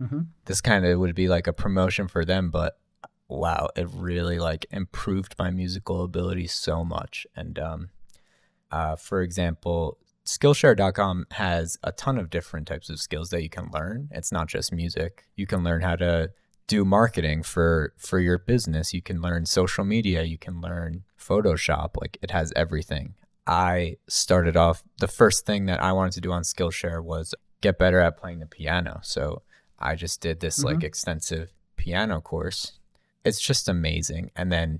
Mhm. 0.01 0.27
This 0.45 0.61
kind 0.61 0.85
of 0.85 0.99
would 0.99 1.13
be 1.13 1.27
like 1.27 1.45
a 1.45 1.53
promotion 1.53 2.07
for 2.07 2.25
them, 2.25 2.49
but 2.49 2.79
wow, 3.27 3.69
it 3.75 3.87
really 3.93 4.39
like 4.39 4.65
improved 4.71 5.35
my 5.37 5.51
musical 5.51 6.03
ability 6.03 6.47
so 6.47 6.83
much. 6.83 7.27
And 7.35 7.59
um 7.59 7.89
uh 8.71 8.95
for 8.95 9.21
example, 9.21 9.99
skillshare.com 10.31 11.25
has 11.31 11.77
a 11.83 11.91
ton 11.91 12.17
of 12.17 12.29
different 12.29 12.65
types 12.67 12.89
of 12.89 12.99
skills 12.99 13.29
that 13.31 13.43
you 13.43 13.49
can 13.49 13.69
learn. 13.73 14.07
It's 14.11 14.31
not 14.31 14.47
just 14.47 14.71
music. 14.71 15.25
You 15.35 15.45
can 15.45 15.63
learn 15.63 15.81
how 15.81 15.97
to 15.97 16.31
do 16.67 16.85
marketing 16.85 17.43
for 17.43 17.93
for 17.97 18.17
your 18.17 18.37
business. 18.37 18.93
You 18.93 19.01
can 19.01 19.21
learn 19.21 19.45
social 19.45 19.83
media, 19.83 20.23
you 20.23 20.37
can 20.37 20.61
learn 20.61 21.03
Photoshop, 21.19 21.99
like 21.99 22.17
it 22.21 22.31
has 22.31 22.53
everything. 22.55 23.15
I 23.45 23.97
started 24.07 24.55
off 24.55 24.83
the 24.99 25.09
first 25.09 25.45
thing 25.45 25.65
that 25.65 25.83
I 25.83 25.91
wanted 25.91 26.13
to 26.13 26.21
do 26.21 26.31
on 26.31 26.43
Skillshare 26.43 27.03
was 27.03 27.35
get 27.59 27.77
better 27.77 27.99
at 27.99 28.17
playing 28.17 28.39
the 28.39 28.45
piano. 28.45 29.01
So 29.03 29.41
I 29.77 29.95
just 29.95 30.21
did 30.21 30.39
this 30.39 30.59
mm-hmm. 30.59 30.67
like 30.67 30.83
extensive 30.83 31.51
piano 31.75 32.21
course. 32.21 32.79
It's 33.25 33.41
just 33.41 33.67
amazing. 33.67 34.31
And 34.35 34.49
then 34.49 34.79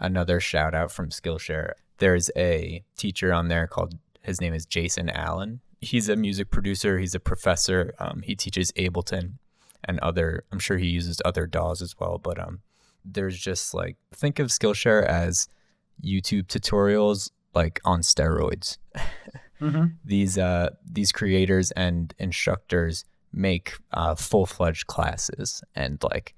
another 0.00 0.40
shout 0.40 0.74
out 0.74 0.90
from 0.90 1.10
Skillshare. 1.10 1.72
There's 1.98 2.30
a 2.34 2.82
teacher 2.96 3.32
on 3.34 3.48
there 3.48 3.66
called 3.66 3.98
his 4.26 4.40
name 4.40 4.52
is 4.52 4.66
Jason 4.66 5.08
Allen. 5.08 5.60
He's 5.80 6.08
a 6.08 6.16
music 6.16 6.50
producer. 6.50 6.98
He's 6.98 7.14
a 7.14 7.20
professor. 7.20 7.94
Um, 7.98 8.22
he 8.22 8.34
teaches 8.34 8.72
Ableton 8.72 9.34
and 9.84 9.98
other. 10.00 10.44
I'm 10.52 10.58
sure 10.58 10.78
he 10.78 10.86
uses 10.88 11.20
other 11.24 11.46
DAWs 11.46 11.80
as 11.80 11.94
well. 11.98 12.18
But 12.18 12.38
um, 12.38 12.60
there's 13.04 13.38
just 13.38 13.72
like 13.72 13.96
think 14.12 14.38
of 14.38 14.48
Skillshare 14.48 15.04
as 15.04 15.48
YouTube 16.04 16.46
tutorials 16.48 17.30
like 17.54 17.80
on 17.84 18.00
steroids. 18.00 18.78
Mhm. 19.58 19.94
These 20.04 20.36
uh 20.36 20.68
these 20.84 21.12
creators 21.12 21.70
and 21.70 22.12
instructors 22.18 23.06
make 23.32 23.72
uh, 23.90 24.14
full 24.14 24.44
fledged 24.44 24.86
classes 24.86 25.62
and 25.74 25.98
like 26.02 26.34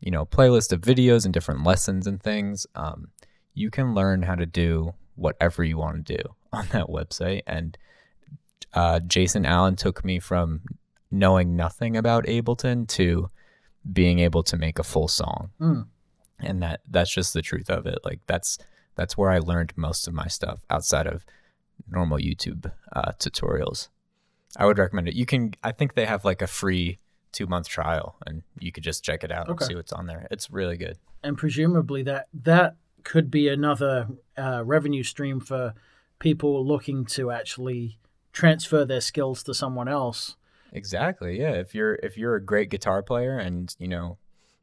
you 0.00 0.10
know 0.10 0.26
playlist 0.26 0.72
of 0.72 0.80
videos 0.80 1.24
and 1.24 1.32
different 1.32 1.62
lessons 1.62 2.08
and 2.08 2.20
things. 2.20 2.66
Um, 2.74 3.12
you 3.54 3.70
can 3.70 3.94
learn 3.94 4.22
how 4.22 4.34
to 4.34 4.46
do 4.46 4.94
whatever 5.14 5.62
you 5.62 5.78
want 5.78 6.04
to 6.06 6.16
do 6.16 6.34
on 6.56 6.66
that 6.72 6.86
website. 6.86 7.42
And 7.46 7.76
uh, 8.74 9.00
Jason 9.00 9.46
Allen 9.46 9.76
took 9.76 10.04
me 10.04 10.18
from 10.18 10.62
knowing 11.10 11.56
nothing 11.56 11.96
about 11.96 12.24
Ableton 12.26 12.88
to 12.88 13.30
being 13.92 14.18
able 14.18 14.42
to 14.42 14.56
make 14.56 14.78
a 14.78 14.82
full 14.82 15.06
song 15.08 15.50
Mm. 15.60 15.86
and 16.40 16.62
that 16.62 16.80
that's 16.90 17.12
just 17.14 17.32
the 17.32 17.40
truth 17.40 17.70
of 17.70 17.86
it 17.86 18.00
like 18.04 18.18
that's 18.26 18.58
that's 18.96 19.16
where 19.16 19.30
i 19.30 19.38
learned 19.38 19.72
most 19.76 20.08
of 20.08 20.12
my 20.12 20.26
stuff 20.26 20.58
outside 20.68 21.06
of 21.06 21.24
normal 21.88 22.18
youtube 22.18 22.70
uh, 22.96 23.12
tutorials 23.20 23.88
i 24.56 24.66
would 24.66 24.76
recommend 24.76 25.06
it 25.06 25.14
you 25.14 25.24
can 25.24 25.54
i 25.62 25.70
think 25.70 25.94
they 25.94 26.04
have 26.04 26.24
like 26.24 26.42
a 26.42 26.48
free 26.48 26.98
two 27.30 27.46
month 27.46 27.68
trial 27.68 28.16
and 28.26 28.42
you 28.58 28.72
could 28.72 28.82
just 28.82 29.04
check 29.04 29.22
it 29.22 29.30
out 29.30 29.48
Okay. 29.48 29.62
and 29.64 29.68
see 29.68 29.74
what's 29.76 29.92
on 29.92 30.06
there 30.06 30.26
it's 30.32 30.50
really 30.50 30.76
good 30.76 30.98
and 31.22 31.38
presumably 31.38 32.02
that 32.02 32.26
that 32.34 32.74
could 33.04 33.30
be 33.30 33.46
another 33.48 34.08
uh, 34.36 34.62
revenue 34.66 35.04
stream 35.04 35.38
for 35.38 35.74
people 36.18 36.66
looking 36.66 37.04
to 37.04 37.30
actually 37.30 37.98
transfer 38.32 38.84
their 38.84 39.00
skills 39.00 39.42
to 39.44 39.54
someone 39.54 39.88
else. 39.88 40.36
exactly 40.72 41.38
yeah. 41.38 41.52
If 41.52 41.74
you're 41.74 41.94
if 42.02 42.16
you're 42.18 42.36
a 42.36 42.44
great 42.44 42.70
guitar 42.70 43.02
player 43.02 43.38
and 43.38 43.74
you 43.78 43.88
know 43.88 44.18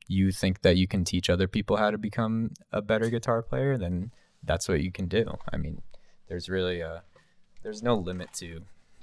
you 0.07 0.31
think 0.31 0.61
that 0.61 0.77
you 0.77 0.87
can 0.87 1.03
teach 1.03 1.29
other 1.29 1.47
people 1.47 1.77
how 1.77 1.89
to 1.89 1.97
become 1.97 2.51
a 2.71 2.81
better 2.81 3.09
guitar 3.09 3.41
player 3.41 3.77
then 3.77 4.11
that's 4.43 4.67
what 4.67 4.81
you 4.81 4.91
can 4.91 5.07
do. 5.07 5.37
I 5.51 5.57
mean 5.57 5.81
there's 6.27 6.49
really 6.49 6.81
a 6.81 7.03
there's 7.63 7.81
no 7.81 7.95
limit 7.95 8.33
to 8.33 8.61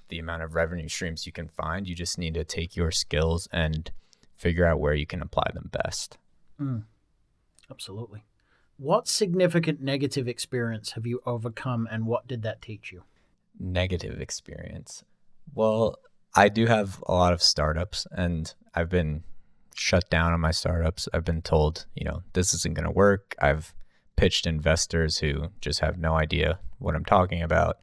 the 0.09 0.19
amount 0.19 0.43
of 0.43 0.55
revenue 0.55 0.89
streams 0.89 1.27
you 1.27 1.33
can 1.33 1.49
find. 1.49 1.89
You 1.89 1.95
just 1.95 2.19
need 2.19 2.35
to 2.35 2.45
take 2.45 2.77
your 2.77 2.91
skills 2.91 3.49
and 3.53 3.91
figure 4.37 4.67
out 4.67 4.81
where 4.81 4.95
you 4.95 5.07
can 5.07 5.23
apply 5.23 5.51
them 5.55 5.71
best. 5.73 6.19
Mm. 6.61 6.85
Absolutely. 7.71 8.25
What 8.81 9.07
significant 9.07 9.81
negative 9.81 10.27
experience 10.27 10.93
have 10.93 11.07
you 11.07 11.21
overcome, 11.27 11.87
and 11.91 12.07
what 12.07 12.27
did 12.27 12.43
that 12.43 12.63
teach 12.63 12.91
you? 12.91 13.03
negative 13.61 14.21
experience. 14.21 15.05
Well 15.55 15.97
i 16.37 16.49
do 16.49 16.67
have 16.67 17.03
a 17.09 17.13
lot 17.13 17.33
of 17.33 17.43
startups 17.43 18.07
and 18.13 18.55
i've 18.77 18.89
been 18.89 19.25
shut 19.75 20.09
down 20.11 20.33
on 20.33 20.41
my 20.41 20.53
startups. 20.53 21.09
I've 21.13 21.25
been 21.25 21.43
told 21.43 21.87
you 21.95 22.05
know 22.05 22.23
this 22.33 22.55
isn't 22.55 22.75
going 22.75 22.87
to 22.87 22.91
work. 22.93 23.35
I've 23.41 23.75
pitched 24.17 24.47
investors 24.47 25.19
who 25.19 25.49
just 25.61 25.81
have 25.81 25.99
no 25.99 26.15
idea 26.15 26.59
what 26.79 26.95
i'm 26.95 27.05
talking 27.05 27.43
about. 27.43 27.79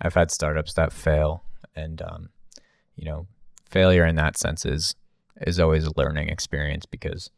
I've 0.00 0.14
had 0.14 0.30
startups 0.30 0.74
that 0.74 0.92
fail 0.92 1.42
and 1.74 2.02
um, 2.02 2.28
you 2.96 3.04
know, 3.04 3.26
failure 3.68 4.04
in 4.04 4.16
that 4.16 4.36
sense 4.36 4.64
is 4.64 4.94
is 5.40 5.60
always 5.60 5.84
a 5.84 5.92
learning 5.96 6.28
experience 6.28 6.86
because 6.86 7.30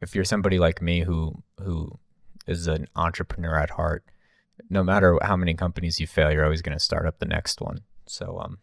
if 0.00 0.14
you're 0.14 0.24
somebody 0.24 0.58
like 0.58 0.82
me 0.82 1.00
who 1.00 1.42
who 1.62 1.98
is 2.46 2.66
an 2.66 2.86
entrepreneur 2.96 3.56
at 3.56 3.70
heart, 3.70 4.04
no 4.70 4.82
matter 4.82 5.18
how 5.22 5.36
many 5.36 5.54
companies 5.54 6.00
you 6.00 6.06
fail, 6.06 6.32
you're 6.32 6.44
always 6.44 6.62
going 6.62 6.76
to 6.76 6.84
start 6.84 7.06
up 7.06 7.18
the 7.18 7.26
next 7.26 7.60
one. 7.60 7.80
So 8.06 8.38
um, 8.38 8.58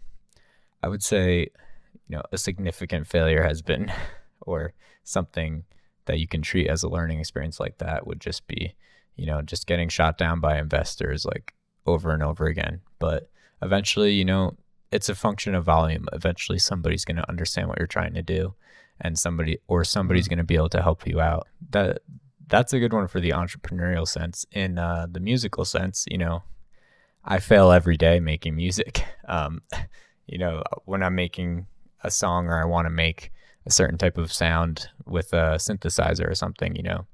I 0.82 0.88
would 0.88 1.04
say, 1.04 1.48
you 2.08 2.18
know, 2.18 2.24
a 2.32 2.38
significant 2.38 3.08
failure 3.08 3.44
has 3.44 3.62
been, 3.62 3.92
or 4.42 4.74
something 5.04 5.64
that 6.06 6.20
you 6.20 6.28
can 6.28 6.42
treat 6.42 6.68
as 6.68 6.84
a 6.84 6.90
learning 6.90 7.20
experience 7.20 7.60
like 7.60 7.78
that 7.78 8.08
would 8.08 8.20
just 8.20 8.48
be, 8.48 8.76
you 9.16 9.26
know, 9.26 9.42
just 9.42 9.68
getting 9.68 9.90
shot 9.90 10.18
down 10.18 10.40
by 10.40 10.58
investors 10.58 11.26
like 11.26 11.54
over 11.86 12.12
and 12.12 12.24
over 12.24 12.46
again. 12.46 12.82
But 13.00 13.30
eventually, 13.62 14.14
you 14.14 14.26
know, 14.26 14.58
it's 14.92 15.10
a 15.10 15.16
function 15.16 15.56
of 15.56 15.64
volume. 15.64 16.08
Eventually, 16.12 16.60
somebody's 16.60 17.06
going 17.06 17.18
to 17.18 17.30
understand 17.30 17.68
what 17.68 17.78
you're 17.78 17.88
trying 17.88 18.14
to 18.16 18.22
do, 18.22 18.54
and 19.00 19.18
somebody 19.18 19.60
or 19.68 19.84
somebody's 19.84 20.26
mm-hmm. 20.26 20.32
going 20.32 20.38
to 20.40 20.44
be 20.44 20.56
able 20.56 20.70
to 20.70 20.82
help 20.82 21.08
you 21.08 21.22
out. 21.22 21.48
That 21.70 22.00
that's 22.52 22.74
a 22.74 22.80
good 22.80 22.94
one 22.94 23.08
for 23.08 23.20
the 23.20 23.32
entrepreneurial 23.32 24.08
sense. 24.08 24.46
In 24.52 24.78
uh, 24.78 25.08
the 25.10 25.22
musical 25.22 25.66
sense, 25.66 26.06
you 26.12 26.18
know, 26.18 26.44
I 27.24 27.40
fail 27.40 27.72
every 27.72 27.98
day 27.98 28.20
making 28.20 28.56
music. 28.56 29.04
Um, 29.28 29.62
you 30.28 30.38
know, 30.38 30.62
when 30.84 31.02
I'm 31.02 31.16
making 31.16 31.68
a 32.04 32.12
song 32.12 32.48
or 32.48 32.62
I 32.62 32.66
want 32.66 32.86
to 32.86 32.90
make 32.90 33.32
a 33.66 33.72
certain 33.72 33.98
type 33.98 34.18
of 34.18 34.34
sound 34.34 34.90
with 35.06 35.32
a 35.32 35.56
synthesizer 35.56 36.30
or 36.30 36.36
something, 36.36 36.76
you 36.76 36.84
know, 36.84 37.06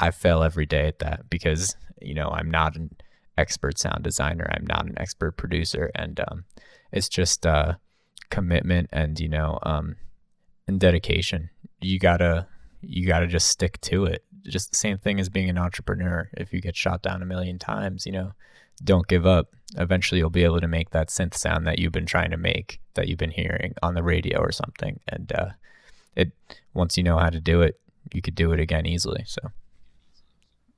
I 0.00 0.10
fail 0.10 0.42
every 0.42 0.66
day 0.66 0.88
at 0.88 0.98
that 0.98 1.30
because 1.30 1.76
you 2.00 2.14
know 2.14 2.28
I'm 2.28 2.50
not 2.50 2.74
an 2.74 2.90
expert 3.38 3.78
sound 3.78 4.02
designer. 4.02 4.50
I'm 4.50 4.66
not 4.66 4.86
an 4.86 4.98
expert 4.98 5.36
producer, 5.36 5.92
and 5.94 6.18
um, 6.18 6.44
it's 6.90 7.08
just 7.08 7.46
uh, 7.46 7.74
commitment 8.30 8.88
and 8.92 9.20
you 9.20 9.28
know 9.28 9.60
um, 9.62 9.94
and 10.66 10.80
dedication. 10.80 11.50
You 11.80 12.00
gotta 12.00 12.48
you 12.80 13.06
gotta 13.06 13.28
just 13.28 13.48
stick 13.48 13.80
to 13.82 14.06
it 14.06 14.24
just 14.44 14.70
the 14.70 14.76
same 14.76 14.98
thing 14.98 15.20
as 15.20 15.28
being 15.28 15.50
an 15.50 15.58
entrepreneur. 15.58 16.28
If 16.34 16.52
you 16.52 16.60
get 16.60 16.76
shot 16.76 17.02
down 17.02 17.22
a 17.22 17.26
million 17.26 17.58
times, 17.58 18.06
you 18.06 18.12
know, 18.12 18.32
don't 18.82 19.06
give 19.06 19.26
up. 19.26 19.48
Eventually, 19.76 20.18
you'll 20.18 20.30
be 20.30 20.44
able 20.44 20.60
to 20.60 20.68
make 20.68 20.90
that 20.90 21.08
synth 21.08 21.34
sound 21.34 21.66
that 21.66 21.78
you've 21.78 21.92
been 21.92 22.06
trying 22.06 22.30
to 22.30 22.36
make, 22.36 22.80
that 22.94 23.08
you've 23.08 23.18
been 23.18 23.30
hearing 23.30 23.74
on 23.82 23.94
the 23.94 24.02
radio 24.02 24.38
or 24.38 24.52
something. 24.52 25.00
And 25.06 25.32
uh, 25.32 25.50
it 26.16 26.32
once 26.74 26.96
you 26.96 27.02
know 27.02 27.18
how 27.18 27.30
to 27.30 27.40
do 27.40 27.62
it, 27.62 27.80
you 28.12 28.22
could 28.22 28.34
do 28.34 28.52
it 28.52 28.60
again 28.60 28.86
easily. 28.86 29.24
So. 29.26 29.42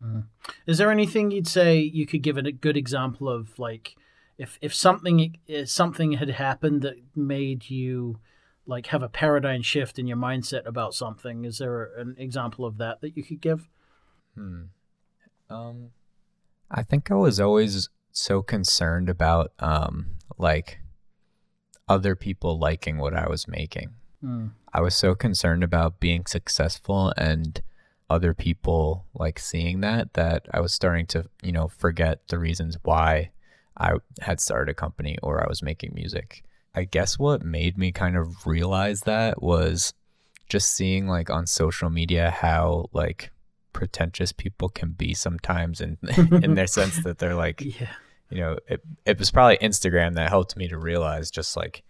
Mm. 0.05 0.25
Is 0.67 0.79
there 0.79 0.91
anything 0.91 1.31
you'd 1.31 1.47
say 1.47 1.79
you 1.79 2.07
could 2.07 2.23
give 2.23 2.37
it 2.37 2.47
a 2.47 2.53
good 2.53 2.77
example 2.77 3.29
of, 3.29 3.59
like, 3.59 3.95
if 4.37 4.59
if 4.61 4.75
something 4.75 5.37
if 5.47 5.71
something 5.71 6.13
had 6.13 6.31
happened 6.31 6.83
that 6.83 6.97
made 7.15 7.71
you 7.71 8.19
like 8.67 8.89
have 8.89 9.03
a 9.03 9.09
paradigm 9.09 9.63
shift 9.63 9.99
in 9.99 10.07
your 10.07 10.17
mindset 10.17 10.67
about 10.67 10.95
something. 10.95 11.45
Is 11.45 11.59
there 11.59 11.91
an 11.97 12.15
example 12.19 12.65
of 12.65 12.79
that 12.79 13.01
that 13.01 13.17
you 13.17 13.25
could 13.25 13.41
give? 13.41 13.69
Hmm. 14.35 14.65
Um, 15.51 15.91
I 16.71 16.83
think 16.83 17.11
I 17.11 17.15
was 17.15 17.41
always 17.41 17.89
so 18.13 18.43
concerned 18.43 19.09
about 19.09 19.53
um 19.59 20.17
like 20.39 20.79
other 21.89 22.15
people 22.15 22.59
liking 22.59 22.99
what 22.99 23.15
I 23.15 23.29
was 23.29 23.49
making. 23.49 23.91
Hmm. 24.21 24.49
I 24.73 24.81
was 24.81 24.95
so 24.95 25.15
concerned 25.15 25.65
about 25.65 26.01
being 26.01 26.27
successful 26.27 27.13
and 27.17 27.61
other 28.09 28.35
people 28.35 29.07
like 29.15 29.39
seeing 29.39 29.81
that 29.81 30.15
that 30.15 30.47
I 30.53 30.61
was 30.61 30.73
starting 30.73 31.07
to, 31.07 31.29
you 31.43 31.53
know, 31.53 31.69
forget 31.69 32.29
the 32.29 32.39
reasons 32.39 32.77
why 32.83 33.31
I 33.77 33.95
had 34.21 34.41
started 34.41 34.71
a 34.71 34.75
company 34.75 35.19
or 35.23 35.43
I 35.43 35.49
was 35.49 35.63
making 35.63 35.93
music. 35.95 36.45
I 36.75 36.85
guess 36.85 37.19
what 37.19 37.43
made 37.43 37.77
me 37.77 37.93
kind 37.93 38.17
of 38.17 38.47
realize 38.47 39.01
that 39.03 39.43
was 39.43 39.93
just 40.49 40.75
seeing 40.75 41.07
like 41.07 41.31
on 41.31 41.47
social 41.47 41.91
media 41.91 42.31
how 42.31 42.87
like 42.93 43.31
pretentious 43.73 44.33
people 44.33 44.69
can 44.69 44.91
be 44.93 45.15
sometimes 45.15 45.81
in 45.81 45.99
in 46.43 46.55
their 46.55 46.67
sense 46.67 47.03
that 47.05 47.19
they're 47.19 47.35
like 47.35 47.61
yeah. 47.81 47.89
you 48.31 48.39
know 48.39 48.59
it, 48.69 48.83
it 49.07 49.19
was 49.19 49.31
probably 49.31 49.57
Instagram 49.59 50.15
that 50.15 50.29
helped 50.29 50.57
me 50.57 50.69
to 50.69 50.79
realize 50.79 51.31
just 51.31 51.57
like 51.57 51.83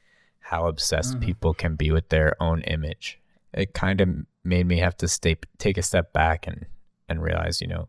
how 0.42 0.66
obsessed 0.66 1.16
mm. 1.16 1.21
people 1.21 1.55
can 1.55 1.77
be 1.77 1.90
with 1.90 2.09
their 2.11 2.37
own 2.42 2.61
image. 2.62 3.18
It 3.55 3.73
kind 3.73 4.01
of 4.01 4.09
made 4.45 4.66
me 4.66 4.79
have 4.79 4.97
to 4.99 5.09
stay 5.09 5.37
take 5.59 5.79
a 5.79 5.83
step 5.83 6.12
back 6.12 6.47
and 6.47 6.66
and 7.09 7.23
realize, 7.23 7.61
you 7.61 7.68
know, 7.68 7.88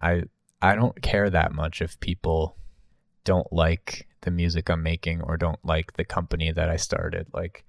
I 0.00 0.24
I 0.60 0.74
don't 0.74 1.00
care 1.02 1.30
that 1.30 1.52
much 1.52 1.82
if 1.82 2.00
people 2.00 2.56
don't 3.24 3.52
like 3.52 4.08
the 4.24 4.30
music 4.30 4.68
I'm 4.68 4.82
making 4.82 5.22
or 5.22 5.36
don't 5.36 5.64
like 5.64 5.94
the 5.94 6.04
company 6.04 6.52
that 6.52 6.68
I 6.68 6.76
started. 6.76 7.28
Like 7.32 7.64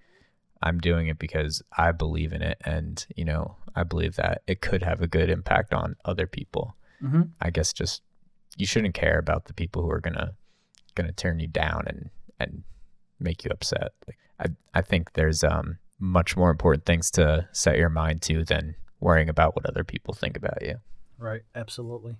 I'm 0.61 0.79
doing 0.79 1.07
it 1.07 1.19
because 1.19 1.61
I 1.77 1.91
believe 1.91 2.33
in 2.33 2.41
it 2.41 2.57
and, 2.65 3.05
you 3.15 3.23
know, 3.23 3.55
I 3.75 3.83
believe 3.83 4.15
that 4.15 4.41
it 4.47 4.61
could 4.61 4.81
have 4.83 5.01
a 5.01 5.07
good 5.07 5.29
impact 5.29 5.73
on 5.73 5.95
other 6.03 6.27
people. 6.27 6.75
Mm-hmm. 7.03 7.23
I 7.41 7.49
guess 7.49 7.71
just 7.73 8.01
you 8.57 8.65
shouldn't 8.65 8.93
care 8.93 9.19
about 9.19 9.45
the 9.45 9.53
people 9.53 9.81
who 9.81 9.91
are 9.91 9.99
going 9.99 10.15
to 10.15 10.31
going 10.95 11.07
to 11.07 11.13
turn 11.13 11.39
you 11.39 11.47
down 11.47 11.83
and 11.87 12.09
and 12.39 12.63
make 13.19 13.43
you 13.43 13.51
upset. 13.51 13.91
Like 14.07 14.17
I 14.39 14.79
I 14.79 14.81
think 14.81 15.13
there's 15.13 15.43
um 15.43 15.77
much 15.99 16.35
more 16.35 16.51
important 16.51 16.85
things 16.85 17.09
to 17.11 17.47
set 17.51 17.77
your 17.77 17.89
mind 17.89 18.21
to 18.23 18.43
than 18.43 18.75
worrying 18.99 19.29
about 19.29 19.55
what 19.55 19.65
other 19.65 19.83
people 19.83 20.13
think 20.13 20.35
about 20.37 20.61
you. 20.61 20.75
Right, 21.17 21.41
absolutely. 21.53 22.17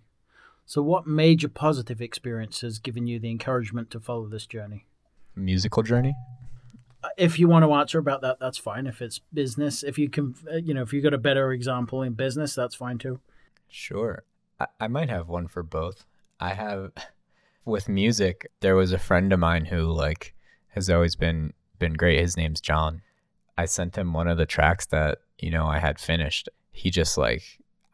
So, 0.65 0.81
what 0.81 1.05
major 1.05 1.47
positive 1.47 2.01
experience 2.01 2.61
has 2.61 2.79
given 2.79 3.05
you 3.05 3.19
the 3.19 3.29
encouragement 3.29 3.91
to 3.91 3.99
follow 3.99 4.27
this 4.27 4.47
journey? 4.47 4.87
Musical 5.35 5.83
journey? 5.83 6.15
Uh, 7.03 7.09
if 7.17 7.37
you 7.37 7.47
want 7.47 7.63
to 7.63 7.73
answer 7.73 7.99
about 7.99 8.21
that, 8.21 8.39
that's 8.39 8.57
fine. 8.57 8.87
If 8.87 8.99
it's 9.01 9.19
business, 9.31 9.83
if 9.83 9.99
you 9.99 10.09
can, 10.09 10.33
uh, 10.51 10.55
you 10.55 10.73
know, 10.73 10.81
if 10.81 10.91
you 10.91 11.01
got 11.01 11.13
a 11.13 11.19
better 11.19 11.51
example 11.51 12.01
in 12.01 12.13
business, 12.13 12.55
that's 12.55 12.73
fine 12.73 12.97
too. 12.97 13.19
Sure. 13.69 14.23
I, 14.59 14.65
I 14.79 14.87
might 14.87 15.09
have 15.09 15.27
one 15.27 15.47
for 15.47 15.61
both. 15.61 16.03
I 16.39 16.53
have, 16.53 16.91
with 17.65 17.87
music, 17.87 18.49
there 18.61 18.75
was 18.75 18.91
a 18.91 18.97
friend 18.97 19.31
of 19.31 19.39
mine 19.39 19.65
who, 19.65 19.83
like, 19.83 20.33
has 20.69 20.89
always 20.89 21.15
been 21.15 21.53
been 21.77 21.93
great. 21.93 22.19
His 22.19 22.37
name's 22.37 22.61
John. 22.61 23.01
I 23.57 23.65
sent 23.65 23.97
him 23.97 24.13
one 24.13 24.27
of 24.27 24.37
the 24.37 24.45
tracks 24.45 24.87
that, 24.87 25.19
you 25.37 25.51
know, 25.51 25.67
I 25.67 25.79
had 25.79 25.99
finished. 25.99 26.49
He 26.71 26.89
just, 26.89 27.17
like, 27.17 27.43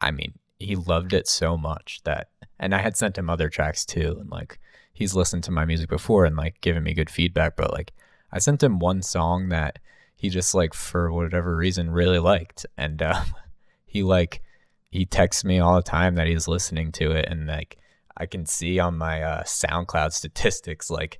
I 0.00 0.10
mean, 0.10 0.38
he 0.58 0.74
loved 0.74 1.12
it 1.12 1.28
so 1.28 1.56
much 1.58 2.00
that 2.04 2.28
and 2.62 2.74
I 2.74 2.78
had 2.78 2.96
sent 2.96 3.18
him 3.18 3.28
other 3.28 3.50
tracks 3.50 3.84
too 3.84 4.16
and 4.18 4.30
like 4.30 4.58
he's 4.94 5.14
listened 5.14 5.44
to 5.44 5.50
my 5.50 5.66
music 5.66 5.90
before 5.90 6.24
and 6.24 6.36
like 6.36 6.60
given 6.62 6.82
me 6.82 6.94
good 6.94 7.10
feedback 7.10 7.56
but 7.56 7.72
like 7.72 7.92
I 8.32 8.38
sent 8.38 8.62
him 8.62 8.78
one 8.78 9.02
song 9.02 9.50
that 9.50 9.78
he 10.16 10.30
just 10.30 10.54
like 10.54 10.72
for 10.72 11.12
whatever 11.12 11.54
reason 11.56 11.90
really 11.90 12.18
liked. 12.18 12.64
And 12.76 13.02
uh, 13.02 13.24
he 13.86 14.02
like 14.02 14.42
he 14.90 15.04
texts 15.04 15.44
me 15.44 15.58
all 15.58 15.76
the 15.76 15.82
time 15.82 16.14
that 16.14 16.26
he's 16.26 16.48
listening 16.48 16.92
to 16.92 17.12
it 17.12 17.26
and 17.28 17.46
like 17.46 17.76
I 18.16 18.26
can 18.26 18.46
see 18.46 18.78
on 18.78 18.98
my 18.98 19.22
uh, 19.22 19.42
SoundCloud 19.42 20.12
statistics 20.12 20.90
like 20.90 21.18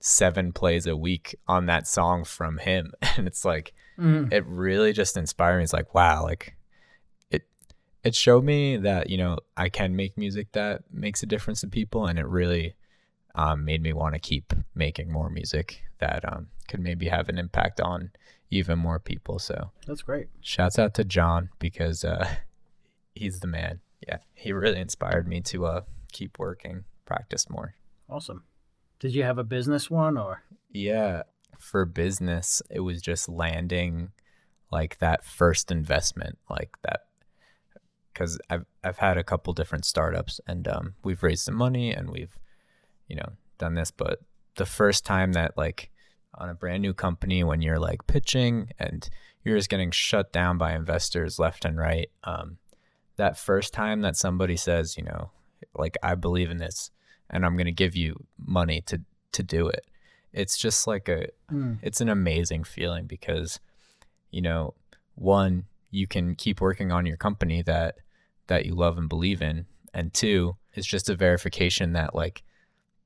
seven 0.00 0.52
plays 0.52 0.86
a 0.86 0.96
week 0.96 1.36
on 1.46 1.66
that 1.66 1.86
song 1.86 2.24
from 2.24 2.58
him. 2.58 2.92
And 3.16 3.26
it's 3.26 3.44
like 3.44 3.72
mm. 3.98 4.32
it 4.32 4.44
really 4.46 4.92
just 4.92 5.16
inspired 5.16 5.58
me. 5.58 5.64
It's 5.64 5.72
like 5.72 5.94
wow 5.94 6.22
like 6.22 6.54
it 8.04 8.14
showed 8.14 8.44
me 8.44 8.76
that 8.78 9.10
you 9.10 9.16
know 9.16 9.38
I 9.56 9.68
can 9.68 9.96
make 9.96 10.18
music 10.18 10.52
that 10.52 10.82
makes 10.90 11.22
a 11.22 11.26
difference 11.26 11.60
to 11.60 11.68
people, 11.68 12.06
and 12.06 12.18
it 12.18 12.26
really 12.26 12.74
um, 13.34 13.64
made 13.64 13.82
me 13.82 13.92
want 13.92 14.14
to 14.14 14.20
keep 14.20 14.52
making 14.74 15.10
more 15.10 15.30
music 15.30 15.82
that 15.98 16.24
um, 16.30 16.48
could 16.68 16.80
maybe 16.80 17.08
have 17.08 17.28
an 17.28 17.38
impact 17.38 17.80
on 17.80 18.10
even 18.50 18.78
more 18.78 18.98
people. 18.98 19.38
So 19.38 19.70
that's 19.86 20.02
great. 20.02 20.28
Shouts 20.40 20.78
out 20.78 20.94
to 20.94 21.04
John 21.04 21.50
because 21.58 22.04
uh, 22.04 22.28
he's 23.14 23.40
the 23.40 23.46
man. 23.46 23.80
Yeah, 24.06 24.18
he 24.34 24.52
really 24.52 24.80
inspired 24.80 25.28
me 25.28 25.40
to 25.42 25.66
uh, 25.66 25.80
keep 26.12 26.38
working, 26.38 26.84
practice 27.06 27.48
more. 27.48 27.74
Awesome. 28.08 28.44
Did 28.98 29.14
you 29.14 29.22
have 29.22 29.38
a 29.38 29.44
business 29.44 29.90
one 29.90 30.16
or? 30.18 30.42
Yeah, 30.70 31.22
for 31.58 31.84
business, 31.84 32.62
it 32.68 32.80
was 32.80 33.00
just 33.00 33.28
landing 33.28 34.10
like 34.70 34.98
that 34.98 35.24
first 35.24 35.70
investment, 35.70 36.38
like 36.50 36.70
that 36.82 37.02
because 38.12 38.38
I've 38.50 38.64
I've 38.84 38.98
had 38.98 39.18
a 39.18 39.24
couple 39.24 39.52
different 39.52 39.84
startups 39.84 40.40
and 40.46 40.66
um, 40.68 40.94
we've 41.04 41.22
raised 41.22 41.44
some 41.44 41.54
money 41.54 41.92
and 41.92 42.10
we've 42.10 42.38
you 43.08 43.16
know 43.16 43.32
done 43.58 43.74
this, 43.74 43.90
but 43.90 44.20
the 44.56 44.66
first 44.66 45.04
time 45.04 45.32
that 45.32 45.56
like 45.56 45.90
on 46.34 46.48
a 46.48 46.54
brand 46.54 46.82
new 46.82 46.94
company 46.94 47.44
when 47.44 47.62
you're 47.62 47.78
like 47.78 48.06
pitching 48.06 48.70
and 48.78 49.08
you're 49.44 49.56
just 49.56 49.68
getting 49.68 49.90
shut 49.90 50.32
down 50.32 50.56
by 50.56 50.74
investors 50.74 51.38
left 51.38 51.64
and 51.64 51.78
right, 51.78 52.10
um, 52.24 52.58
that 53.16 53.36
first 53.36 53.72
time 53.72 54.00
that 54.00 54.16
somebody 54.16 54.56
says 54.56 54.96
you 54.96 55.04
know 55.04 55.30
like 55.74 55.96
I 56.02 56.14
believe 56.14 56.50
in 56.50 56.58
this 56.58 56.90
and 57.30 57.44
I'm 57.46 57.56
gonna 57.56 57.72
give 57.72 57.96
you 57.96 58.26
money 58.38 58.82
to 58.86 59.00
to 59.32 59.42
do 59.42 59.68
it, 59.68 59.86
it's 60.32 60.56
just 60.56 60.86
like 60.86 61.08
a 61.08 61.26
mm. 61.50 61.78
it's 61.82 62.00
an 62.00 62.08
amazing 62.08 62.64
feeling 62.64 63.06
because 63.06 63.60
you 64.30 64.42
know 64.42 64.74
one 65.14 65.64
you 65.92 66.08
can 66.08 66.34
keep 66.34 66.60
working 66.60 66.90
on 66.90 67.06
your 67.06 67.16
company 67.16 67.62
that 67.62 67.94
that 68.48 68.66
you 68.66 68.74
love 68.74 68.98
and 68.98 69.08
believe 69.08 69.40
in 69.40 69.66
and 69.94 70.12
two 70.12 70.56
it's 70.74 70.86
just 70.86 71.08
a 71.08 71.14
verification 71.14 71.92
that 71.92 72.14
like 72.14 72.42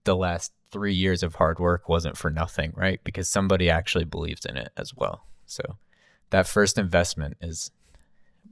the 0.05 0.17
last 0.17 0.53
three 0.71 0.95
years 0.95 1.23
of 1.23 1.35
hard 1.35 1.59
work 1.59 1.89
wasn't 1.89 2.17
for 2.17 2.31
nothing, 2.31 2.73
right? 2.75 3.01
Because 3.05 3.29
somebody 3.29 3.69
actually 3.69 4.05
believes 4.05 4.45
in 4.45 4.57
it 4.57 4.73
as 4.77 4.95
well. 4.95 5.27
So 5.47 5.77
that 6.31 6.47
first 6.47 6.79
investment 6.79 7.37
is, 7.41 7.71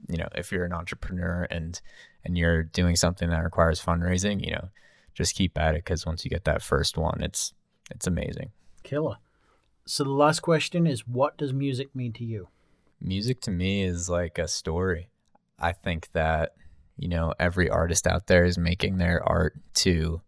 you 0.09 0.17
know, 0.17 0.27
if 0.35 0.51
you're 0.51 0.65
an 0.65 0.73
entrepreneur 0.73 1.47
and 1.49 1.79
and 2.23 2.37
you're 2.37 2.63
doing 2.63 2.95
something 2.95 3.29
that 3.29 3.43
requires 3.43 3.83
fundraising, 3.83 4.43
you 4.43 4.51
know, 4.51 4.69
just 5.13 5.35
keep 5.35 5.57
at 5.57 5.75
it 5.75 5.83
because 5.83 6.05
once 6.05 6.25
you 6.25 6.29
get 6.29 6.45
that 6.45 6.61
first 6.61 6.97
one, 6.97 7.21
it's 7.21 7.53
it's 7.89 8.07
amazing. 8.07 8.51
Killer. 8.83 9.17
So 9.85 10.03
the 10.03 10.11
last 10.11 10.39
question 10.39 10.87
is, 10.87 11.07
what 11.07 11.37
does 11.37 11.53
music 11.53 11.95
mean 11.95 12.11
to 12.13 12.23
you? 12.23 12.47
Music 13.05 13.39
to 13.41 13.51
me 13.51 13.83
is 13.83 14.09
like 14.09 14.39
a 14.39 14.47
story. 14.47 15.09
I 15.59 15.73
think 15.73 16.11
that 16.13 16.53
you 16.97 17.07
know 17.07 17.33
every 17.39 17.69
artist 17.69 18.07
out 18.07 18.25
there 18.25 18.45
is 18.45 18.57
making 18.57 18.97
their 18.97 19.23
art 19.23 19.53
to 19.75 20.21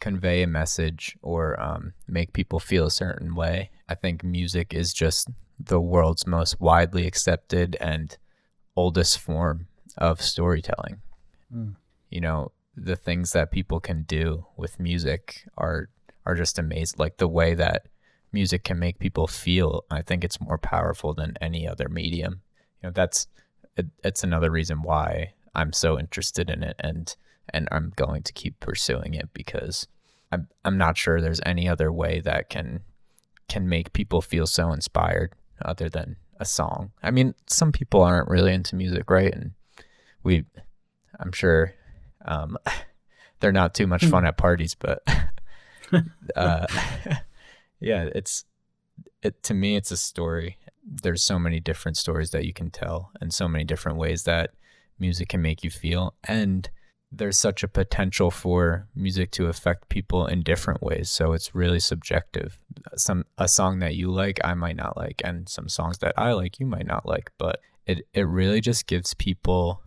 convey 0.00 0.42
a 0.42 0.46
message 0.46 1.16
or 1.22 1.60
um, 1.60 1.92
make 2.08 2.32
people 2.32 2.60
feel 2.60 2.86
a 2.86 2.90
certain 2.90 3.34
way. 3.34 3.70
I 3.88 3.94
think 3.94 4.24
music 4.24 4.72
is 4.72 4.94
just 4.94 5.28
the 5.58 5.80
world's 5.80 6.26
most 6.26 6.60
widely 6.60 7.06
accepted 7.06 7.76
and 7.78 8.16
oldest 8.74 9.18
form 9.18 9.66
of 9.98 10.20
storytelling. 10.20 11.02
Mm. 11.54 11.76
You 12.10 12.20
know, 12.20 12.52
the 12.74 12.96
things 12.96 13.32
that 13.32 13.50
people 13.50 13.80
can 13.80 14.02
do 14.02 14.46
with 14.56 14.80
music 14.80 15.46
are 15.58 15.90
are 16.24 16.34
just 16.34 16.58
amazing. 16.58 16.96
Like 16.98 17.18
the 17.18 17.28
way 17.28 17.54
that 17.54 17.86
music 18.34 18.64
can 18.64 18.78
make 18.78 18.98
people 18.98 19.26
feel, 19.26 19.84
I 19.90 20.02
think 20.02 20.24
it's 20.24 20.40
more 20.40 20.58
powerful 20.58 21.14
than 21.14 21.38
any 21.40 21.66
other 21.66 21.88
medium. 21.88 22.42
You 22.82 22.88
know, 22.88 22.92
that's 22.92 23.28
it, 23.76 23.86
it's 24.02 24.22
another 24.22 24.50
reason 24.50 24.82
why 24.82 25.32
I'm 25.54 25.72
so 25.72 25.98
interested 25.98 26.50
in 26.50 26.62
it 26.62 26.76
and 26.80 27.14
and 27.52 27.68
I'm 27.70 27.92
going 27.96 28.22
to 28.22 28.32
keep 28.32 28.58
pursuing 28.60 29.14
it 29.14 29.30
because 29.32 29.86
I'm 30.32 30.48
I'm 30.64 30.76
not 30.76 30.98
sure 30.98 31.20
there's 31.20 31.40
any 31.46 31.68
other 31.68 31.92
way 31.92 32.20
that 32.20 32.50
can 32.50 32.80
can 33.48 33.68
make 33.68 33.92
people 33.92 34.20
feel 34.20 34.46
so 34.46 34.72
inspired 34.72 35.34
other 35.64 35.88
than 35.88 36.16
a 36.38 36.44
song. 36.44 36.92
I 37.02 37.10
mean, 37.10 37.34
some 37.46 37.72
people 37.72 38.02
aren't 38.02 38.28
really 38.28 38.52
into 38.52 38.76
music, 38.76 39.10
right? 39.10 39.32
And 39.32 39.52
we 40.22 40.44
I'm 41.20 41.32
sure 41.32 41.72
um, 42.24 42.58
they're 43.40 43.52
not 43.52 43.74
too 43.74 43.86
much 43.86 44.04
fun 44.04 44.22
hmm. 44.22 44.28
at 44.28 44.36
parties, 44.36 44.74
but 44.74 45.02
uh, 46.36 46.66
yeah, 47.80 48.08
it's 48.14 48.44
it 49.22 49.42
to 49.44 49.54
me 49.54 49.76
it's 49.76 49.90
a 49.90 49.96
story. 49.96 50.58
There's 50.84 51.22
so 51.22 51.38
many 51.38 51.60
different 51.60 51.96
stories 51.96 52.30
that 52.30 52.44
you 52.44 52.52
can 52.52 52.70
tell 52.70 53.10
and 53.20 53.32
so 53.32 53.48
many 53.48 53.64
different 53.64 53.98
ways 53.98 54.24
that 54.24 54.50
music 54.98 55.28
can 55.28 55.42
make 55.42 55.64
you 55.64 55.70
feel. 55.70 56.14
And 56.24 56.68
there's 57.10 57.38
such 57.38 57.62
a 57.62 57.68
potential 57.68 58.30
for 58.30 58.88
music 58.94 59.30
to 59.32 59.46
affect 59.46 59.88
people 59.88 60.26
in 60.26 60.42
different 60.42 60.82
ways. 60.82 61.10
So 61.10 61.32
it's 61.32 61.54
really 61.54 61.80
subjective. 61.80 62.58
Some 62.96 63.24
a 63.38 63.48
song 63.48 63.78
that 63.78 63.94
you 63.94 64.10
like 64.10 64.40
i 64.44 64.54
might 64.54 64.76
not 64.76 64.96
like. 64.96 65.22
And 65.24 65.48
some 65.48 65.68
songs 65.68 65.98
that 65.98 66.14
i 66.16 66.32
like 66.32 66.60
you 66.60 66.66
might 66.66 66.86
not 66.86 67.06
like. 67.06 67.30
But 67.38 67.60
it 67.86 68.06
it 68.12 68.22
really 68.22 68.60
just 68.60 68.86
gives 68.86 69.14
people 69.14 69.82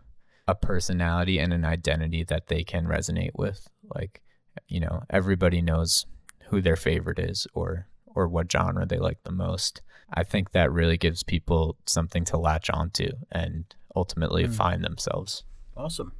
a 0.47 0.55
personality 0.55 1.39
and 1.39 1.51
an 1.51 1.65
identity 1.65 2.23
that 2.23 2.47
they 2.47 2.63
can 2.63 2.85
resonate 2.85 3.35
with. 3.35 3.67
Like 3.93 4.21
you 4.67 4.79
know 4.79 5.03
everybody 5.09 5.61
knows 5.61 6.05
who 6.49 6.61
their 6.61 6.75
favorite 6.75 7.19
is 7.19 7.47
or 7.53 7.87
or 8.15 8.27
what 8.27 8.51
genre 8.51 8.85
they 8.85 8.97
like 8.97 9.23
the 9.23 9.31
most. 9.31 9.81
I 10.11 10.23
think 10.23 10.51
that 10.51 10.71
really 10.71 10.97
gives 10.97 11.21
people 11.21 11.77
something 11.85 12.25
to 12.25 12.37
latch 12.37 12.69
onto 12.69 13.11
and 13.31 13.65
ultimately 13.95 14.45
mm. 14.45 14.53
find 14.53 14.83
themselves. 14.83 15.43
Awesome. 15.75 16.13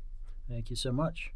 Thank 0.48 0.70
you 0.70 0.76
so 0.76 0.92
much. 0.92 1.32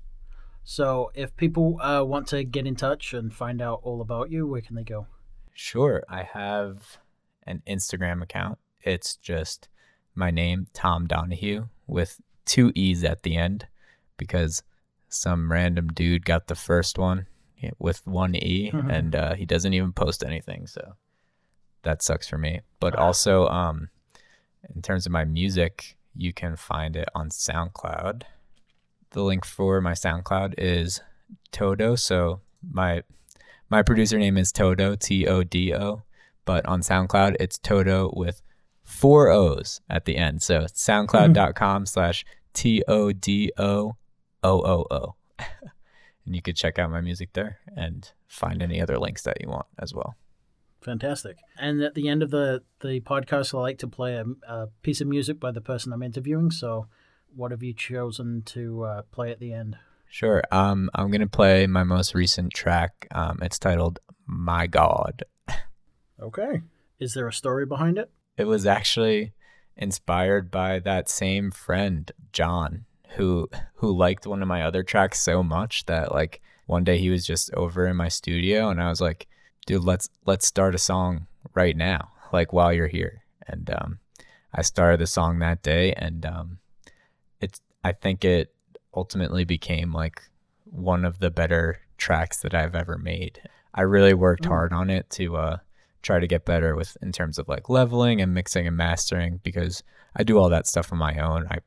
So 0.63 1.12
if 1.15 1.36
people 1.36 1.80
uh, 1.82 2.04
want 2.04 2.27
to 2.27 2.43
get 2.43 2.67
in 2.67 2.75
touch 2.75 3.13
and 3.13 3.34
find 3.34 3.62
out 3.62 3.80
all 3.84 4.01
about 4.01 4.30
you 4.30 4.45
where 4.45 4.62
can 4.62 4.75
they 4.75 4.84
go? 4.84 5.08
Sure. 5.54 6.04
I 6.08 6.23
have 6.23 6.99
an 7.47 7.63
instagram 7.67 8.21
account. 8.21 8.60
It's 8.84 9.15
just 9.15 9.67
my 10.13 10.30
name 10.30 10.67
tom 10.73 11.08
donahue 11.08 11.67
with 11.88 12.19
two 12.45 12.71
e's 12.75 13.04
at 13.04 13.23
the 13.23 13.38
end 13.38 13.65
because 14.17 14.62
some 15.10 15.51
random 15.51 15.88
dude 15.88 16.25
got 16.25 16.47
the 16.47 16.56
first 16.56 16.97
one 16.97 17.25
with 17.80 18.06
one 18.06 18.36
e, 18.36 18.71
mm-hmm. 18.71 18.89
and 18.89 19.15
uh, 19.15 19.34
he 19.36 19.45
doesn't 19.45 19.74
even 19.74 19.93
post 19.93 20.24
anything. 20.24 20.67
So 20.67 20.95
that 21.84 22.02
sucks 22.02 22.28
for 22.28 22.38
me. 22.38 22.62
But 22.80 22.95
also, 22.95 23.47
um, 23.47 23.89
in 24.74 24.82
terms 24.82 25.06
of 25.06 25.12
my 25.12 25.26
music, 25.26 25.97
you 26.15 26.34
can 26.34 26.56
find 26.56 26.95
it 26.95 27.10
on 27.15 27.30
SoundCloud. 27.30 28.24
The 29.12 29.24
link 29.24 29.45
for 29.45 29.82
my 29.82 29.93
SoundCloud 29.93 30.56
is 30.58 31.02
Todo. 31.52 31.95
So 31.95 32.41
my 32.69 33.04
my 33.69 33.82
producer 33.82 34.17
name 34.19 34.38
is 34.38 34.52
Todo, 34.52 34.95
T 34.95 35.28
O 35.28 35.43
D 35.43 35.74
O, 35.74 36.04
but 36.45 36.65
on 36.65 36.82
SoundCloud 36.82 37.38
it's 37.39 37.58
Todo 37.58 38.12
with 38.13 38.41
four 38.84 39.30
O's 39.30 39.82
at 39.89 40.06
the 40.06 40.17
end. 40.17 40.41
So 40.41 40.62
soundcloud.com 40.62 41.86
slash 41.86 42.26
T 42.54 42.84
O 42.88 43.12
D 43.12 43.52
O 43.58 43.95
O 44.43 44.62
O 44.62 44.86
O. 44.91 45.15
And 46.25 46.36
you 46.36 46.41
could 46.41 46.55
check 46.55 46.77
out 46.77 46.91
my 46.91 47.01
music 47.01 47.34
there 47.34 47.60
and 47.75 48.12
find 48.27 48.62
any 48.62 48.81
other 48.81 48.97
links 48.97 49.23
that 49.23 49.41
you 49.41 49.49
want 49.49 49.65
as 49.79 49.93
well. 49.93 50.15
Fantastic. 50.81 51.38
And 51.60 51.81
at 51.81 51.93
the 51.93 52.07
end 52.07 52.23
of 52.23 52.31
the, 52.31 52.63
the 52.81 52.99
podcast, 53.01 53.53
I 53.53 53.62
like 53.62 53.77
to 53.79 53.88
play 53.88 54.15
a, 54.15 54.25
a 54.47 54.67
piece 54.81 55.01
of 55.01 55.07
music 55.07 55.39
by 55.39 55.51
the 55.51 55.62
person 55.62 55.93
I'm 55.93 56.03
interviewing. 56.03 56.51
So, 56.51 56.88
what 57.34 57.51
have 57.51 57.63
you 57.63 57.73
chosen 57.73 58.41
to 58.47 58.84
uh, 58.84 59.01
play 59.12 59.31
at 59.31 59.39
the 59.39 59.53
end? 59.53 59.77
Sure. 60.10 60.43
Um, 60.51 60.89
I'm 60.93 61.10
going 61.10 61.21
to 61.21 61.27
play 61.27 61.65
my 61.67 61.84
most 61.84 62.13
recent 62.13 62.53
track. 62.53 63.07
Um, 63.12 63.39
it's 63.41 63.57
titled 63.57 63.99
My 64.25 64.67
God. 64.67 65.23
Okay. 66.21 66.62
Is 66.99 67.13
there 67.13 67.27
a 67.27 67.34
story 67.34 67.65
behind 67.65 67.97
it? 67.97 68.12
It 68.38 68.43
was 68.45 68.65
actually 68.65 69.34
inspired 69.75 70.51
by 70.51 70.79
that 70.79 71.10
same 71.10 71.49
friend, 71.49 72.12
John 72.31 72.86
who 73.15 73.50
who 73.76 73.95
liked 73.95 74.26
one 74.28 74.41
of 74.41 74.47
my 74.47 74.63
other 74.63 74.84
tracks 74.84 75.21
so 75.21 75.43
much 75.43 75.86
that 75.86 76.12
like 76.12 76.41
one 76.65 76.84
day 76.84 76.97
he 76.97 77.10
was 77.10 77.26
just 77.26 77.54
over 77.54 77.88
in 77.88 77.95
my 77.95 78.08
studio 78.08 78.69
and 78.69 78.82
I 78.82 78.89
was 78.89 79.02
like, 79.02 79.28
dude, 79.65 79.84
let's 79.84 80.10
let's 80.26 80.45
start 80.45 80.76
a 80.76 80.80
song 80.80 81.28
right 81.54 81.76
now, 81.76 82.10
like 82.32 82.54
while 82.54 82.74
you're 82.74 82.88
here. 82.88 83.24
And 83.47 83.69
um, 83.69 84.00
I 84.54 84.62
started 84.62 85.00
the 85.00 85.08
song 85.08 85.39
that 85.39 85.63
day, 85.63 85.93
and 85.93 86.26
um, 86.26 86.60
it's 87.39 87.62
I 87.84 87.91
think 87.91 88.24
it 88.24 88.54
ultimately 88.95 89.45
became 89.45 89.93
like 89.93 90.21
one 90.65 91.06
of 91.06 91.19
the 91.19 91.32
better 91.32 91.80
tracks 91.97 92.41
that 92.41 92.54
I've 92.54 92.76
ever 92.76 92.97
made. 92.97 93.41
I 93.74 93.82
really 93.82 94.13
worked 94.13 94.43
mm. 94.43 94.50
hard 94.50 94.74
on 94.74 94.89
it 94.89 95.10
to 95.12 95.38
uh, 95.38 95.58
try 96.02 96.19
to 96.19 96.28
get 96.28 96.45
better 96.45 96.76
with 96.76 96.97
in 97.02 97.12
terms 97.12 97.38
of 97.38 97.47
like 97.47 97.69
leveling 97.69 98.21
and 98.21 98.34
mixing 98.34 98.67
and 98.67 98.76
mastering 98.76 99.39
because 99.43 99.84
I 100.15 100.24
do 100.24 100.38
all 100.38 100.50
that 100.50 100.67
stuff 100.67 100.91
on 100.91 101.00
my 101.00 101.17
own. 101.17 101.47
I 101.50 101.60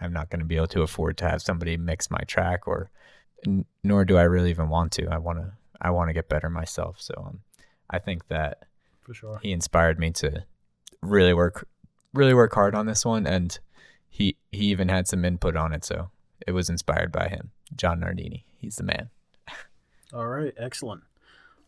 I'm 0.00 0.12
not 0.12 0.30
going 0.30 0.40
to 0.40 0.46
be 0.46 0.56
able 0.56 0.68
to 0.68 0.82
afford 0.82 1.16
to 1.18 1.28
have 1.28 1.42
somebody 1.42 1.76
mix 1.76 2.10
my 2.10 2.20
track 2.26 2.66
or 2.66 2.90
n- 3.46 3.64
nor 3.82 4.04
do 4.04 4.16
I 4.16 4.22
really 4.22 4.50
even 4.50 4.68
want 4.68 4.92
to. 4.92 5.08
I 5.08 5.18
want 5.18 5.38
to 5.38 5.52
I 5.80 5.90
want 5.90 6.08
to 6.08 6.14
get 6.14 6.28
better 6.28 6.50
myself. 6.50 6.96
So 7.00 7.14
um, 7.26 7.40
I 7.90 7.98
think 7.98 8.28
that 8.28 8.64
for 9.02 9.14
sure 9.14 9.38
he 9.42 9.52
inspired 9.52 9.98
me 9.98 10.10
to 10.10 10.44
really 11.02 11.34
work 11.34 11.66
really 12.12 12.34
work 12.34 12.52
hard 12.54 12.74
on 12.74 12.86
this 12.86 13.04
one 13.04 13.26
and 13.26 13.58
he 14.08 14.36
he 14.50 14.66
even 14.66 14.88
had 14.88 15.06
some 15.06 15.24
input 15.24 15.56
on 15.56 15.72
it 15.72 15.84
so 15.84 16.10
it 16.46 16.52
was 16.52 16.70
inspired 16.70 17.12
by 17.12 17.28
him. 17.28 17.50
John 17.76 18.00
Nardini. 18.00 18.44
He's 18.56 18.76
the 18.76 18.84
man. 18.84 19.10
All 20.12 20.26
right, 20.26 20.54
excellent. 20.56 21.02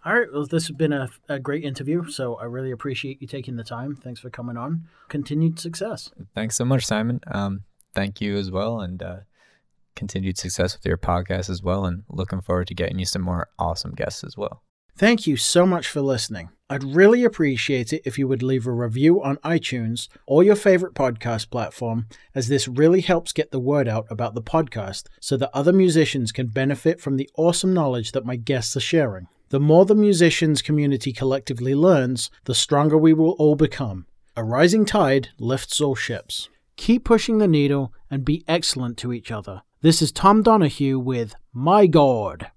All 0.05 0.15
right. 0.15 0.33
Well, 0.33 0.47
this 0.47 0.67
has 0.69 0.77
been 0.77 0.95
a, 0.95 1.11
a 1.29 1.39
great 1.39 1.63
interview. 1.63 2.09
So 2.09 2.37
I 2.37 2.45
really 2.45 2.71
appreciate 2.71 3.21
you 3.21 3.29
taking 3.29 3.57
the 3.57 3.65
time. 3.65 3.95
Thanks 3.95 4.19
for 4.19 4.31
coming 4.31 4.57
on. 4.57 4.89
Continued 5.09 5.59
success. 5.59 6.11
Thanks 6.35 6.57
so 6.57 6.65
much, 6.65 6.87
Simon. 6.87 7.21
Um, 7.27 7.65
thank 7.95 8.21
you 8.21 8.37
as 8.37 8.51
well. 8.51 8.81
And 8.81 9.03
uh, 9.03 9.17
continued 9.97 10.39
success 10.39 10.77
with 10.77 10.87
your 10.87 10.99
podcast 10.99 11.51
as 11.51 11.63
well. 11.63 11.85
And 11.85 12.05
looking 12.09 12.41
forward 12.41 12.69
to 12.69 12.75
getting 12.75 12.99
you 12.99 13.07
some 13.07 13.23
more 13.23 13.49
awesome 13.59 13.93
guests 13.95 14.25
as 14.25 14.37
well. 14.37 14.63
Thank 14.97 15.27
you 15.27 15.37
so 15.37 15.65
much 15.65 15.89
for 15.89 16.03
listening. 16.03 16.51
I'd 16.69 16.85
really 16.85 17.25
appreciate 17.25 17.93
it 17.93 18.03
if 18.05 18.19
you 18.19 18.29
would 18.29 18.43
leave 18.43 18.67
a 18.67 18.73
review 18.73 19.23
on 19.23 19.39
iTunes 19.39 20.09
or 20.27 20.45
your 20.45 20.57
favorite 20.57 20.95
podcast 20.95 21.51
platform, 21.51 22.07
as 22.35 22.49
this 22.49 22.69
really 22.69 23.01
helps 23.01 23.33
get 23.33 23.51
the 23.51 23.59
word 23.59 23.89
out 23.89 24.07
about 24.11 24.35
the 24.35 24.43
podcast 24.43 25.07
so 25.21 25.37
that 25.39 25.51
other 25.55 25.73
musicians 25.73 26.33
can 26.33 26.49
benefit 26.49 27.01
from 27.01 27.17
the 27.17 27.31
awesome 27.37 27.73
knowledge 27.73 28.13
that 28.13 28.27
my 28.27 28.37
guests 28.37 28.77
are 28.77 28.81
sharing. 28.81 29.27
The 29.49 29.59
more 29.59 29.85
the 29.85 29.97
musicians 29.97 30.63
community 30.63 31.13
collectively 31.13 31.75
learns, 31.75 32.31
the 32.45 32.55
stronger 32.55 32.97
we 32.97 33.15
will 33.15 33.33
all 33.33 33.57
become. 33.57 34.07
A 34.37 34.45
rising 34.45 34.85
tide 34.85 35.31
lifts 35.39 35.81
all 35.81 35.97
ships. 35.97 36.49
Keep 36.81 37.05
pushing 37.05 37.37
the 37.37 37.47
needle 37.47 37.93
and 38.11 38.25
be 38.25 38.43
excellent 38.49 38.97
to 38.97 39.13
each 39.13 39.31
other. 39.31 39.61
This 39.83 40.01
is 40.01 40.11
Tom 40.11 40.43
Donahue 40.43 40.99
with 40.99 41.35
My 41.53 41.87
God. 41.87 42.51